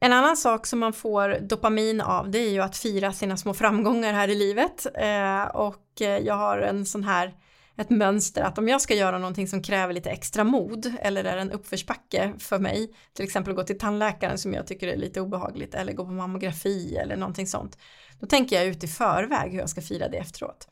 en 0.00 0.12
annan 0.12 0.36
sak 0.36 0.66
som 0.66 0.78
man 0.78 0.92
får 0.92 1.38
dopamin 1.40 2.00
av 2.00 2.30
det 2.30 2.38
är 2.38 2.50
ju 2.50 2.60
att 2.60 2.76
fira 2.76 3.12
sina 3.12 3.36
små 3.36 3.54
framgångar 3.54 4.12
här 4.12 4.28
i 4.28 4.34
livet 4.34 4.86
eh, 4.94 5.44
och 5.44 5.84
jag 5.98 6.34
har 6.34 6.58
en 6.58 6.86
sån 6.86 7.04
här 7.04 7.34
ett 7.80 7.90
mönster 7.90 8.42
att 8.42 8.58
om 8.58 8.68
jag 8.68 8.80
ska 8.80 8.94
göra 8.94 9.18
någonting 9.18 9.48
som 9.48 9.62
kräver 9.62 9.94
lite 9.94 10.10
extra 10.10 10.44
mod 10.44 10.94
eller 11.00 11.24
är 11.24 11.36
en 11.36 11.52
uppförsbacke 11.52 12.32
för 12.38 12.58
mig, 12.58 12.94
till 13.12 13.24
exempel 13.24 13.54
gå 13.54 13.62
till 13.62 13.78
tandläkaren 13.78 14.38
som 14.38 14.54
jag 14.54 14.66
tycker 14.66 14.88
är 14.88 14.96
lite 14.96 15.20
obehagligt 15.20 15.74
eller 15.74 15.92
gå 15.92 16.04
på 16.04 16.10
mammografi 16.10 16.96
eller 16.96 17.16
någonting 17.16 17.46
sånt, 17.46 17.78
då 18.20 18.26
tänker 18.26 18.56
jag 18.56 18.66
ut 18.66 18.84
i 18.84 18.88
förväg 18.88 19.52
hur 19.52 19.58
jag 19.58 19.70
ska 19.70 19.80
fira 19.82 20.08
det 20.08 20.16
efteråt. 20.16 20.68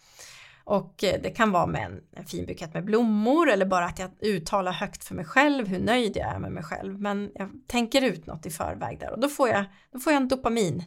Och 0.64 1.04
eh, 1.04 1.20
det 1.22 1.30
kan 1.30 1.50
vara 1.50 1.66
med 1.66 1.84
en, 1.84 2.00
en 2.12 2.24
fin 2.24 2.46
bukett 2.46 2.74
med 2.74 2.84
blommor 2.84 3.50
eller 3.50 3.66
bara 3.66 3.84
att 3.84 3.98
jag 3.98 4.10
uttalar 4.20 4.72
högt 4.72 5.04
för 5.04 5.14
mig 5.14 5.24
själv 5.24 5.66
hur 5.66 5.78
nöjd 5.78 6.16
jag 6.16 6.28
är 6.34 6.38
med 6.38 6.52
mig 6.52 6.62
själv. 6.62 7.00
Men 7.00 7.30
jag 7.34 7.50
tänker 7.66 8.02
ut 8.02 8.26
något 8.26 8.46
i 8.46 8.50
förväg 8.50 9.00
där 9.00 9.12
och 9.12 9.20
då 9.20 9.28
får 9.28 9.48
jag, 9.48 9.64
då 9.92 9.98
får 9.98 10.12
jag 10.12 10.22
en 10.22 10.28
dopamin 10.28 10.84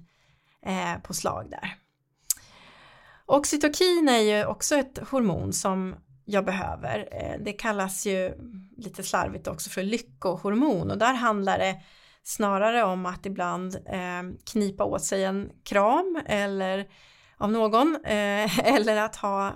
eh, 0.65 1.01
på 1.03 1.13
slag 1.13 1.49
där. 1.49 1.77
Oxytocin 3.25 4.09
är 4.09 4.19
ju 4.19 4.45
också 4.45 4.75
ett 4.75 4.99
hormon 5.09 5.53
som 5.53 5.95
jag 6.25 6.45
behöver. 6.45 7.09
Eh, 7.11 7.43
det 7.43 7.53
kallas 7.53 8.05
ju 8.05 8.33
lite 8.77 9.03
slarvigt 9.03 9.47
också 9.47 9.69
för 9.69 9.83
lyckohormon 9.83 10.91
och 10.91 10.97
där 10.97 11.13
handlar 11.13 11.57
det 11.57 11.81
snarare 12.23 12.83
om 12.83 13.05
att 13.05 13.25
ibland 13.25 13.75
eh, 13.75 14.37
knipa 14.51 14.83
åt 14.83 15.03
sig 15.03 15.23
en 15.23 15.51
kram 15.63 16.21
eller 16.25 16.87
av 17.37 17.51
någon 17.51 17.95
eh, 18.05 18.59
eller 18.75 18.97
att 18.97 19.15
ha 19.15 19.53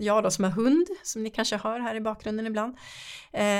jag 0.00 0.22
då 0.22 0.30
som 0.30 0.44
är 0.44 0.50
hund, 0.50 0.86
som 1.02 1.22
ni 1.22 1.30
kanske 1.30 1.56
hör 1.56 1.80
här 1.80 1.94
i 1.94 2.00
bakgrunden 2.00 2.46
ibland, 2.46 2.76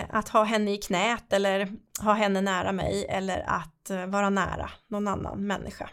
att 0.08 0.28
ha 0.28 0.44
henne 0.44 0.74
i 0.74 0.76
knät 0.76 1.32
eller 1.32 1.72
ha 2.02 2.12
henne 2.12 2.40
nära 2.40 2.72
mig 2.72 3.06
eller 3.08 3.44
att 3.46 3.90
vara 4.08 4.30
nära 4.30 4.70
någon 4.88 5.08
annan 5.08 5.46
människa. 5.46 5.90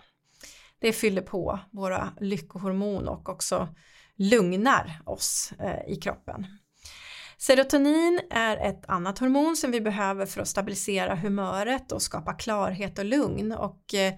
Det 0.80 0.94
fyller 0.94 1.22
på 1.22 1.60
våra 1.72 2.10
lyckohormon 2.20 3.08
och 3.08 3.30
också 3.30 3.68
lugnar 4.18 5.02
oss 5.06 5.54
eh, 5.60 5.94
i 5.94 5.96
kroppen. 5.96 6.46
Serotonin 7.38 8.22
är 8.30 8.58
ett 8.58 8.90
annat 8.90 9.20
hormon 9.20 9.56
som 9.56 9.72
vi 9.72 9.82
behöver 9.82 10.26
för 10.26 10.42
att 10.42 10.48
stabilisera 10.48 11.16
humöret 11.16 11.92
och 11.92 12.02
skapa 12.02 12.34
klarhet 12.34 13.00
och 13.00 13.06
lugn 13.06 13.52
och 13.52 13.94
eh, 13.94 14.14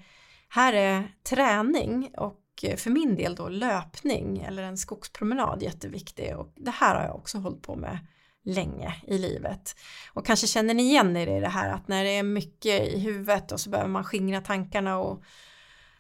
här 0.50 0.74
är 0.74 1.12
träning 1.24 2.12
och 2.18 2.44
eh, 2.64 2.76
för 2.76 2.90
min 2.90 3.16
del 3.16 3.36
då 3.36 3.50
löpning 3.50 4.42
eller 4.48 4.64
en 4.64 4.78
skogspromenad 4.78 5.64
jätteviktig 5.64 6.38
och 6.38 6.54
det 6.56 6.72
här 6.72 6.96
har 6.96 7.04
jag 7.04 7.16
också 7.16 7.38
hållit 7.38 7.62
på 7.62 7.76
med 7.76 7.98
länge 8.46 8.96
i 9.08 9.18
livet. 9.18 9.76
Och 10.14 10.26
kanske 10.26 10.48
känner 10.48 10.74
ni 10.74 10.84
igen 10.84 11.18
er 11.18 11.38
i 11.38 11.40
det 11.40 11.48
här 11.48 11.70
att 11.70 11.88
när 11.88 12.04
det 12.04 12.10
är 12.10 12.24
mycket 12.24 12.94
i 12.94 13.00
huvudet 13.00 13.52
och 13.52 13.60
så 13.60 13.70
behöver 13.70 13.90
man 13.90 14.04
skingra 14.04 14.42
tankarna 14.42 14.98
och 14.98 15.24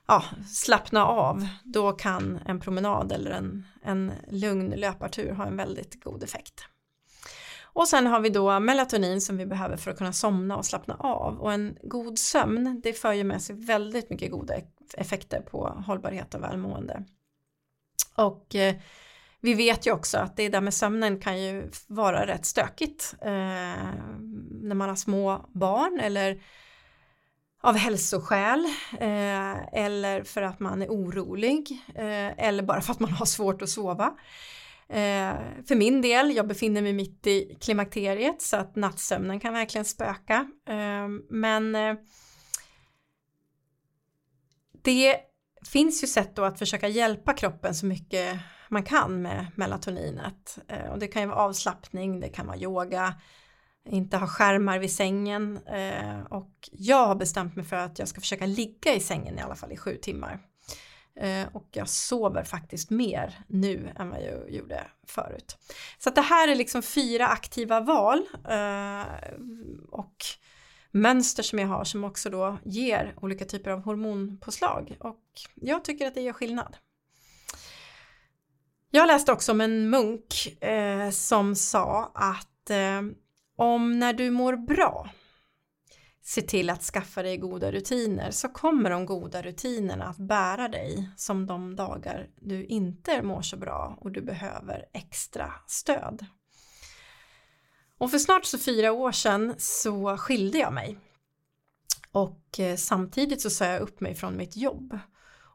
ja, 0.07 0.23
slappna 0.47 1.05
av, 1.05 1.47
då 1.63 1.91
kan 1.91 2.39
en 2.45 2.59
promenad 2.59 3.11
eller 3.11 3.31
en, 3.31 3.65
en 3.83 4.11
lugn 4.31 4.69
löpartur 4.69 5.31
ha 5.31 5.45
en 5.45 5.57
väldigt 5.57 6.03
god 6.03 6.23
effekt. 6.23 6.63
Och 7.61 7.87
sen 7.87 8.07
har 8.07 8.19
vi 8.19 8.29
då 8.29 8.59
melatonin 8.59 9.21
som 9.21 9.37
vi 9.37 9.45
behöver 9.45 9.77
för 9.77 9.91
att 9.91 9.97
kunna 9.97 10.13
somna 10.13 10.57
och 10.57 10.65
slappna 10.65 10.95
av 10.95 11.39
och 11.39 11.53
en 11.53 11.77
god 11.83 12.19
sömn 12.19 12.81
det 12.83 12.93
för 12.93 13.13
ju 13.13 13.23
med 13.23 13.41
sig 13.41 13.55
väldigt 13.55 14.09
mycket 14.09 14.31
goda 14.31 14.53
effekter 14.93 15.41
på 15.41 15.83
hållbarhet 15.87 16.33
och 16.33 16.43
välmående. 16.43 17.03
Och 18.15 18.55
eh, 18.55 18.75
vi 19.41 19.53
vet 19.53 19.87
ju 19.87 19.91
också 19.91 20.17
att 20.17 20.37
det 20.37 20.49
där 20.49 20.61
med 20.61 20.73
sömnen 20.73 21.19
kan 21.19 21.41
ju 21.41 21.69
vara 21.87 22.27
rätt 22.27 22.45
stökigt 22.45 23.15
eh, 23.21 23.29
när 24.61 24.75
man 24.75 24.89
har 24.89 24.95
små 24.95 25.45
barn 25.53 25.99
eller 25.99 26.41
av 27.67 27.75
hälsoskäl 27.75 28.65
eh, 28.99 29.73
eller 29.73 30.23
för 30.23 30.41
att 30.41 30.59
man 30.59 30.81
är 30.81 30.87
orolig 30.87 31.81
eh, 31.95 32.45
eller 32.47 32.63
bara 32.63 32.81
för 32.81 32.91
att 32.93 32.99
man 32.99 33.11
har 33.11 33.25
svårt 33.25 33.61
att 33.61 33.69
sova. 33.69 34.17
Eh, 34.89 35.35
för 35.67 35.75
min 35.75 36.01
del, 36.01 36.35
jag 36.35 36.47
befinner 36.47 36.81
mig 36.81 36.93
mitt 36.93 37.27
i 37.27 37.57
klimakteriet 37.61 38.41
så 38.41 38.57
att 38.57 38.75
nattsömnen 38.75 39.39
kan 39.39 39.53
verkligen 39.53 39.85
spöka. 39.85 40.51
Eh, 40.67 41.07
men 41.29 41.75
eh, 41.75 41.95
det 44.83 45.17
finns 45.65 46.03
ju 46.03 46.07
sätt 46.07 46.35
då 46.35 46.43
att 46.43 46.59
försöka 46.59 46.87
hjälpa 46.87 47.33
kroppen 47.33 47.75
så 47.75 47.85
mycket 47.85 48.39
man 48.69 48.83
kan 48.83 49.21
med 49.21 49.47
melatoninet. 49.55 50.57
Eh, 50.67 50.91
och 50.91 50.99
det 50.99 51.07
kan 51.07 51.21
ju 51.21 51.27
vara 51.27 51.39
avslappning, 51.39 52.19
det 52.19 52.29
kan 52.29 52.47
vara 52.47 52.57
yoga, 52.57 53.13
inte 53.89 54.17
ha 54.17 54.27
skärmar 54.27 54.79
vid 54.79 54.91
sängen 54.91 55.59
eh, 55.67 56.19
och 56.29 56.69
jag 56.71 57.07
har 57.07 57.15
bestämt 57.15 57.55
mig 57.55 57.65
för 57.65 57.75
att 57.75 57.99
jag 57.99 58.07
ska 58.07 58.21
försöka 58.21 58.45
ligga 58.45 58.93
i 58.95 58.99
sängen 58.99 59.39
i 59.39 59.41
alla 59.41 59.55
fall 59.55 59.71
i 59.71 59.77
sju 59.77 59.95
timmar. 59.95 60.39
Eh, 61.19 61.47
och 61.53 61.67
jag 61.71 61.89
sover 61.89 62.43
faktiskt 62.43 62.89
mer 62.89 63.39
nu 63.47 63.93
än 63.95 64.09
vad 64.09 64.23
jag 64.23 64.51
gjorde 64.51 64.87
förut. 65.07 65.57
Så 65.97 66.09
att 66.09 66.15
det 66.15 66.21
här 66.21 66.47
är 66.47 66.55
liksom 66.55 66.81
fyra 66.81 67.27
aktiva 67.27 67.79
val 67.79 68.21
eh, 68.49 69.33
och 69.91 70.15
mönster 70.91 71.43
som 71.43 71.59
jag 71.59 71.67
har 71.67 71.83
som 71.83 72.03
också 72.03 72.29
då 72.29 72.57
ger 72.65 73.13
olika 73.21 73.45
typer 73.45 73.71
av 73.71 73.83
hormonpåslag 73.83 74.97
och 74.99 75.25
jag 75.55 75.83
tycker 75.85 76.07
att 76.07 76.15
det 76.15 76.21
gör 76.21 76.33
skillnad. 76.33 76.77
Jag 78.91 79.07
läste 79.07 79.31
också 79.31 79.51
om 79.51 79.61
en 79.61 79.89
munk 79.89 80.63
eh, 80.63 81.09
som 81.09 81.55
sa 81.55 82.11
att 82.15 82.69
eh, 82.69 83.01
om 83.57 83.99
när 83.99 84.13
du 84.13 84.31
mår 84.31 84.55
bra 84.55 85.09
se 86.27 86.41
till 86.41 86.69
att 86.69 86.83
skaffa 86.83 87.23
dig 87.23 87.37
goda 87.37 87.71
rutiner 87.71 88.31
så 88.31 88.49
kommer 88.49 88.89
de 88.89 89.05
goda 89.05 89.41
rutinerna 89.41 90.05
att 90.05 90.17
bära 90.17 90.67
dig 90.67 91.09
som 91.15 91.45
de 91.45 91.75
dagar 91.75 92.27
du 92.35 92.65
inte 92.65 93.21
mår 93.21 93.41
så 93.41 93.57
bra 93.57 93.97
och 94.01 94.11
du 94.11 94.21
behöver 94.21 94.85
extra 94.93 95.53
stöd. 95.67 96.25
Och 97.97 98.11
för 98.11 98.17
snart 98.17 98.45
så 98.45 98.57
fyra 98.57 98.91
år 98.91 99.11
sedan 99.11 99.55
så 99.57 100.17
skilde 100.17 100.57
jag 100.57 100.73
mig. 100.73 100.99
Och 102.11 102.59
eh, 102.59 102.75
samtidigt 102.75 103.41
så 103.41 103.49
sa 103.49 103.65
jag 103.65 103.81
upp 103.81 104.01
mig 104.01 104.15
från 104.15 104.37
mitt 104.37 104.57
jobb. 104.57 104.99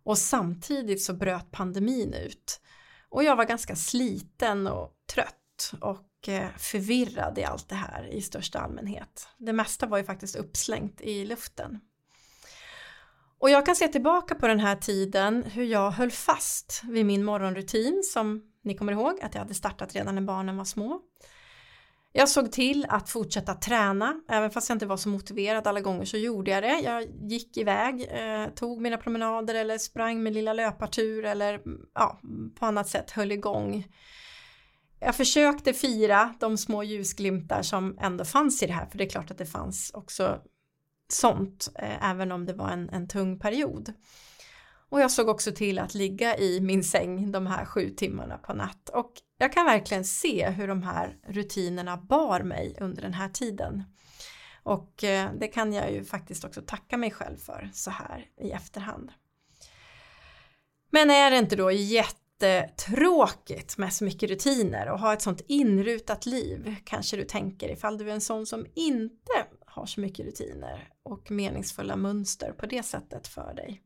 Och 0.04 0.18
samtidigt 0.18 1.02
så 1.02 1.14
bröt 1.14 1.50
pandemin 1.50 2.14
ut. 2.14 2.60
Och 3.08 3.24
jag 3.24 3.36
var 3.36 3.44
ganska 3.44 3.76
sliten 3.76 4.66
och 4.66 4.92
trött 5.14 5.72
och 5.80 6.11
förvirrad 6.58 7.38
i 7.38 7.44
allt 7.44 7.68
det 7.68 7.74
här 7.74 8.08
i 8.12 8.22
största 8.22 8.58
allmänhet. 8.58 9.28
Det 9.38 9.52
mesta 9.52 9.86
var 9.86 9.98
ju 9.98 10.04
faktiskt 10.04 10.36
uppslängt 10.36 11.00
i 11.00 11.24
luften. 11.24 11.80
Och 13.38 13.50
jag 13.50 13.66
kan 13.66 13.76
se 13.76 13.88
tillbaka 13.88 14.34
på 14.34 14.46
den 14.46 14.60
här 14.60 14.76
tiden 14.76 15.42
hur 15.42 15.64
jag 15.64 15.90
höll 15.90 16.10
fast 16.10 16.82
vid 16.84 17.06
min 17.06 17.24
morgonrutin 17.24 18.02
som 18.04 18.42
ni 18.64 18.74
kommer 18.74 18.92
ihåg 18.92 19.20
att 19.22 19.34
jag 19.34 19.40
hade 19.42 19.54
startat 19.54 19.94
redan 19.94 20.14
när 20.14 20.22
barnen 20.22 20.56
var 20.56 20.64
små. 20.64 21.00
Jag 22.12 22.28
såg 22.28 22.52
till 22.52 22.86
att 22.88 23.10
fortsätta 23.10 23.54
träna, 23.54 24.20
även 24.28 24.50
fast 24.50 24.68
jag 24.68 24.76
inte 24.76 24.86
var 24.86 24.96
så 24.96 25.08
motiverad 25.08 25.66
alla 25.66 25.80
gånger 25.80 26.04
så 26.04 26.16
gjorde 26.16 26.50
jag 26.50 26.62
det. 26.62 26.80
Jag 26.80 27.02
gick 27.30 27.56
iväg, 27.56 28.08
eh, 28.10 28.48
tog 28.54 28.80
mina 28.80 28.96
promenader 28.96 29.54
eller 29.54 29.78
sprang 29.78 30.22
min 30.22 30.32
lilla 30.32 30.52
löpartur 30.52 31.24
eller 31.24 31.54
mm, 31.54 31.80
ja, 31.94 32.20
på 32.58 32.66
annat 32.66 32.88
sätt 32.88 33.10
höll 33.10 33.32
igång. 33.32 33.86
Jag 35.04 35.16
försökte 35.16 35.72
fira 35.72 36.34
de 36.40 36.58
små 36.58 36.82
ljusglimtar 36.82 37.62
som 37.62 37.98
ändå 38.00 38.24
fanns 38.24 38.62
i 38.62 38.66
det 38.66 38.72
här, 38.72 38.86
för 38.86 38.98
det 38.98 39.04
är 39.04 39.08
klart 39.08 39.30
att 39.30 39.38
det 39.38 39.46
fanns 39.46 39.90
också 39.94 40.40
sånt, 41.08 41.68
eh, 41.78 42.10
även 42.10 42.32
om 42.32 42.46
det 42.46 42.52
var 42.52 42.68
en, 42.68 42.88
en 42.88 43.08
tung 43.08 43.38
period. 43.38 43.92
Och 44.88 45.00
jag 45.00 45.10
såg 45.10 45.28
också 45.28 45.52
till 45.52 45.78
att 45.78 45.94
ligga 45.94 46.36
i 46.38 46.60
min 46.60 46.84
säng 46.84 47.32
de 47.32 47.46
här 47.46 47.64
sju 47.64 47.90
timmarna 47.90 48.38
på 48.38 48.54
natt 48.54 48.88
och 48.88 49.12
jag 49.38 49.52
kan 49.52 49.66
verkligen 49.66 50.04
se 50.04 50.50
hur 50.50 50.68
de 50.68 50.82
här 50.82 51.16
rutinerna 51.26 51.96
bar 51.96 52.40
mig 52.40 52.76
under 52.80 53.02
den 53.02 53.14
här 53.14 53.28
tiden. 53.28 53.84
Och 54.62 55.04
eh, 55.04 55.30
det 55.40 55.48
kan 55.48 55.72
jag 55.72 55.92
ju 55.92 56.04
faktiskt 56.04 56.44
också 56.44 56.62
tacka 56.62 56.96
mig 56.96 57.10
själv 57.10 57.36
för 57.36 57.70
så 57.74 57.90
här 57.90 58.26
i 58.40 58.50
efterhand. 58.50 59.12
Men 60.90 61.10
är 61.10 61.30
det 61.30 61.38
inte 61.38 61.56
då 61.56 61.70
jättetråkigt 62.46 63.78
med 63.78 63.92
så 63.92 64.04
mycket 64.04 64.30
rutiner 64.30 64.90
och 64.90 64.98
ha 64.98 65.12
ett 65.12 65.22
sånt 65.22 65.40
inrutat 65.48 66.26
liv 66.26 66.76
kanske 66.84 67.16
du 67.16 67.24
tänker 67.24 67.68
ifall 67.68 67.98
du 67.98 68.10
är 68.10 68.14
en 68.14 68.20
sån 68.20 68.46
som 68.46 68.66
inte 68.74 69.32
har 69.66 69.86
så 69.86 70.00
mycket 70.00 70.26
rutiner 70.26 70.88
och 71.02 71.30
meningsfulla 71.30 71.96
mönster 71.96 72.52
på 72.52 72.66
det 72.66 72.82
sättet 72.82 73.28
för 73.28 73.54
dig. 73.54 73.82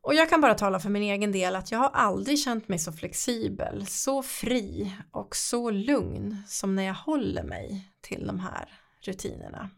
Och 0.00 0.14
jag 0.14 0.30
kan 0.30 0.40
bara 0.40 0.54
tala 0.54 0.80
för 0.80 0.90
min 0.90 1.02
egen 1.02 1.32
del 1.32 1.56
att 1.56 1.72
jag 1.72 1.78
har 1.78 1.90
aldrig 1.90 2.38
känt 2.38 2.68
mig 2.68 2.78
så 2.78 2.92
flexibel, 2.92 3.86
så 3.86 4.22
fri 4.22 4.96
och 5.10 5.36
så 5.36 5.70
lugn 5.70 6.36
som 6.46 6.74
när 6.74 6.82
jag 6.82 6.94
håller 6.94 7.42
mig 7.42 7.88
till 8.00 8.26
de 8.26 8.40
här 8.40 8.68
rutinerna. 9.00 9.70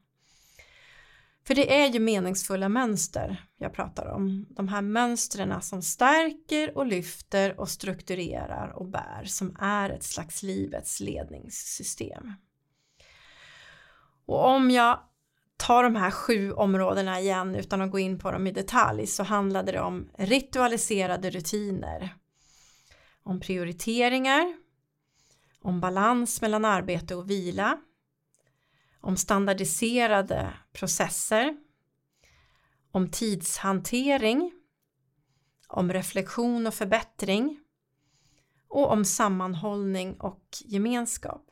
För 1.47 1.55
det 1.55 1.81
är 1.81 1.89
ju 1.89 2.01
meningsfulla 2.01 2.69
mönster 2.69 3.45
jag 3.59 3.73
pratar 3.73 4.07
om. 4.07 4.47
De 4.51 4.69
här 4.69 4.83
mönstren 4.83 5.63
som 5.63 5.83
stärker 5.83 6.79
och 6.79 6.87
lyfter 6.87 7.61
och 7.61 7.69
strukturerar 7.69 8.69
och 8.77 8.87
bär 8.87 9.25
som 9.25 9.57
är 9.61 9.91
ett 9.91 10.03
slags 10.03 10.43
livets 10.43 11.01
ledningssystem. 11.01 12.33
Och 14.27 14.49
om 14.49 14.71
jag 14.71 15.01
tar 15.57 15.85
de 15.85 15.97
här 15.97 16.11
sju 16.11 16.53
områdena 16.53 17.21
igen 17.21 17.55
utan 17.55 17.81
att 17.81 17.91
gå 17.91 17.99
in 17.99 18.19
på 18.19 18.31
dem 18.31 18.47
i 18.47 18.51
detalj 18.51 19.07
så 19.07 19.23
handlade 19.23 19.73
det 19.73 19.81
om 19.81 20.11
ritualiserade 20.19 21.31
rutiner, 21.31 22.15
om 23.23 23.41
prioriteringar, 23.41 24.57
om 25.61 25.81
balans 25.81 26.43
mellan 26.43 26.65
arbete 26.65 27.15
och 27.15 27.31
vila, 27.31 27.79
om 29.05 29.17
standardiserade 29.17 30.53
processer, 30.73 31.57
om 32.91 33.11
tidshantering, 33.11 34.53
om 35.69 35.93
reflektion 35.93 36.67
och 36.67 36.75
förbättring 36.75 37.61
och 38.69 38.93
om 38.93 39.05
sammanhållning 39.05 40.21
och 40.21 40.45
gemenskap. 40.65 41.51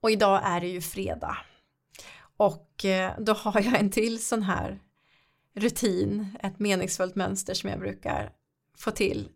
Och 0.00 0.10
idag 0.10 0.40
är 0.44 0.60
det 0.60 0.68
ju 0.68 0.80
fredag 0.80 1.36
och 2.36 2.84
eh, 2.84 3.12
då 3.18 3.32
har 3.32 3.60
jag 3.60 3.80
en 3.80 3.90
till 3.90 4.24
sån 4.24 4.42
här 4.42 4.80
rutin, 5.54 6.36
ett 6.40 6.58
meningsfullt 6.58 7.14
mönster 7.14 7.54
som 7.54 7.70
jag 7.70 7.78
brukar 7.78 8.32
få 8.76 8.90
till 8.90 9.28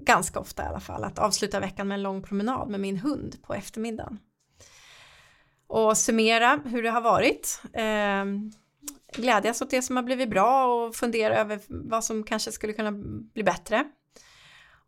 ganska 0.00 0.40
ofta 0.40 0.62
i 0.62 0.66
alla 0.66 0.80
fall, 0.80 1.04
att 1.04 1.18
avsluta 1.18 1.60
veckan 1.60 1.88
med 1.88 1.94
en 1.94 2.02
lång 2.02 2.22
promenad 2.22 2.68
med 2.68 2.80
min 2.80 2.98
hund 2.98 3.42
på 3.42 3.54
eftermiddagen. 3.54 4.18
Och 5.74 5.98
summera 5.98 6.60
hur 6.64 6.82
det 6.82 6.90
har 6.90 7.00
varit. 7.00 7.62
Eh, 7.72 8.24
glädjas 9.16 9.62
åt 9.62 9.70
det 9.70 9.82
som 9.82 9.96
har 9.96 10.02
blivit 10.02 10.30
bra 10.30 10.66
och 10.66 10.94
fundera 10.94 11.36
över 11.36 11.60
vad 11.68 12.04
som 12.04 12.24
kanske 12.24 12.52
skulle 12.52 12.72
kunna 12.72 12.92
bli 13.34 13.42
bättre. 13.42 13.84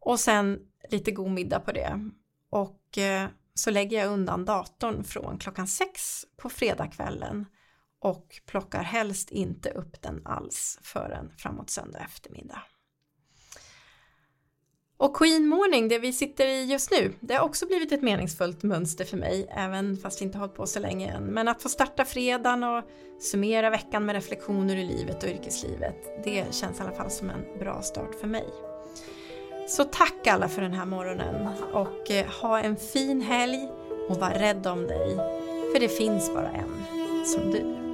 Och 0.01 0.21
sen 0.21 0.59
lite 0.91 1.11
god 1.11 1.31
middag 1.31 1.61
på 1.61 1.73
det. 1.73 2.11
Och 2.51 2.99
eh, 2.99 3.29
så 3.55 3.71
lägger 3.71 3.99
jag 3.99 4.13
undan 4.13 4.45
datorn 4.45 5.05
från 5.05 5.39
klockan 5.39 5.67
sex 5.67 6.25
på 6.37 6.49
fredagskvällen 6.49 7.47
och 8.01 8.41
plockar 8.47 8.83
helst 8.83 9.31
inte 9.31 9.71
upp 9.71 10.03
den 10.03 10.27
alls 10.27 10.79
förrän 10.83 11.33
framåt 11.37 11.71
söndag 11.71 11.99
eftermiddag. 11.99 12.63
Och 14.99 15.17
Queen 15.17 15.49
Morning, 15.49 15.89
det 15.89 15.99
vi 15.99 16.13
sitter 16.13 16.47
i 16.47 16.65
just 16.65 16.91
nu, 16.91 17.13
det 17.21 17.35
har 17.35 17.45
också 17.45 17.67
blivit 17.67 17.93
ett 17.93 18.03
meningsfullt 18.03 18.63
mönster 18.63 19.05
för 19.05 19.17
mig, 19.17 19.47
även 19.51 19.97
fast 19.97 20.21
vi 20.21 20.25
inte 20.25 20.39
hållit 20.39 20.55
på 20.55 20.67
så 20.67 20.81
länge 20.81 21.13
än. 21.13 21.25
Men 21.25 21.49
att 21.49 21.63
få 21.63 21.69
starta 21.69 22.05
fredagen 22.05 22.65
och 22.65 22.85
summera 23.21 23.71
veckan 23.71 24.05
med 24.07 24.15
reflektioner 24.15 24.77
i 24.77 24.85
livet 24.85 25.23
och 25.23 25.29
yrkeslivet, 25.29 26.25
det 26.25 26.55
känns 26.55 26.79
i 26.79 26.83
alla 26.83 26.93
fall 26.93 27.11
som 27.11 27.31
en 27.31 27.59
bra 27.59 27.83
start 27.83 28.15
för 28.21 28.27
mig. 28.27 28.47
Så 29.69 29.85
tack 29.85 30.27
alla 30.27 30.49
för 30.49 30.63
den 30.63 30.75
här 30.75 30.87
morgonen 30.87 31.49
och 31.73 32.11
eh, 32.11 32.27
ha 32.27 32.61
en 32.61 32.77
fin 32.77 33.21
helg 33.21 33.69
och 34.09 34.17
var 34.17 34.31
rädd 34.31 34.67
om 34.67 34.87
dig, 34.87 35.17
för 35.73 35.81
det 35.81 35.89
finns 35.89 36.35
bara 36.35 36.51
en 36.51 36.85
som 37.25 37.51
du. 37.51 37.86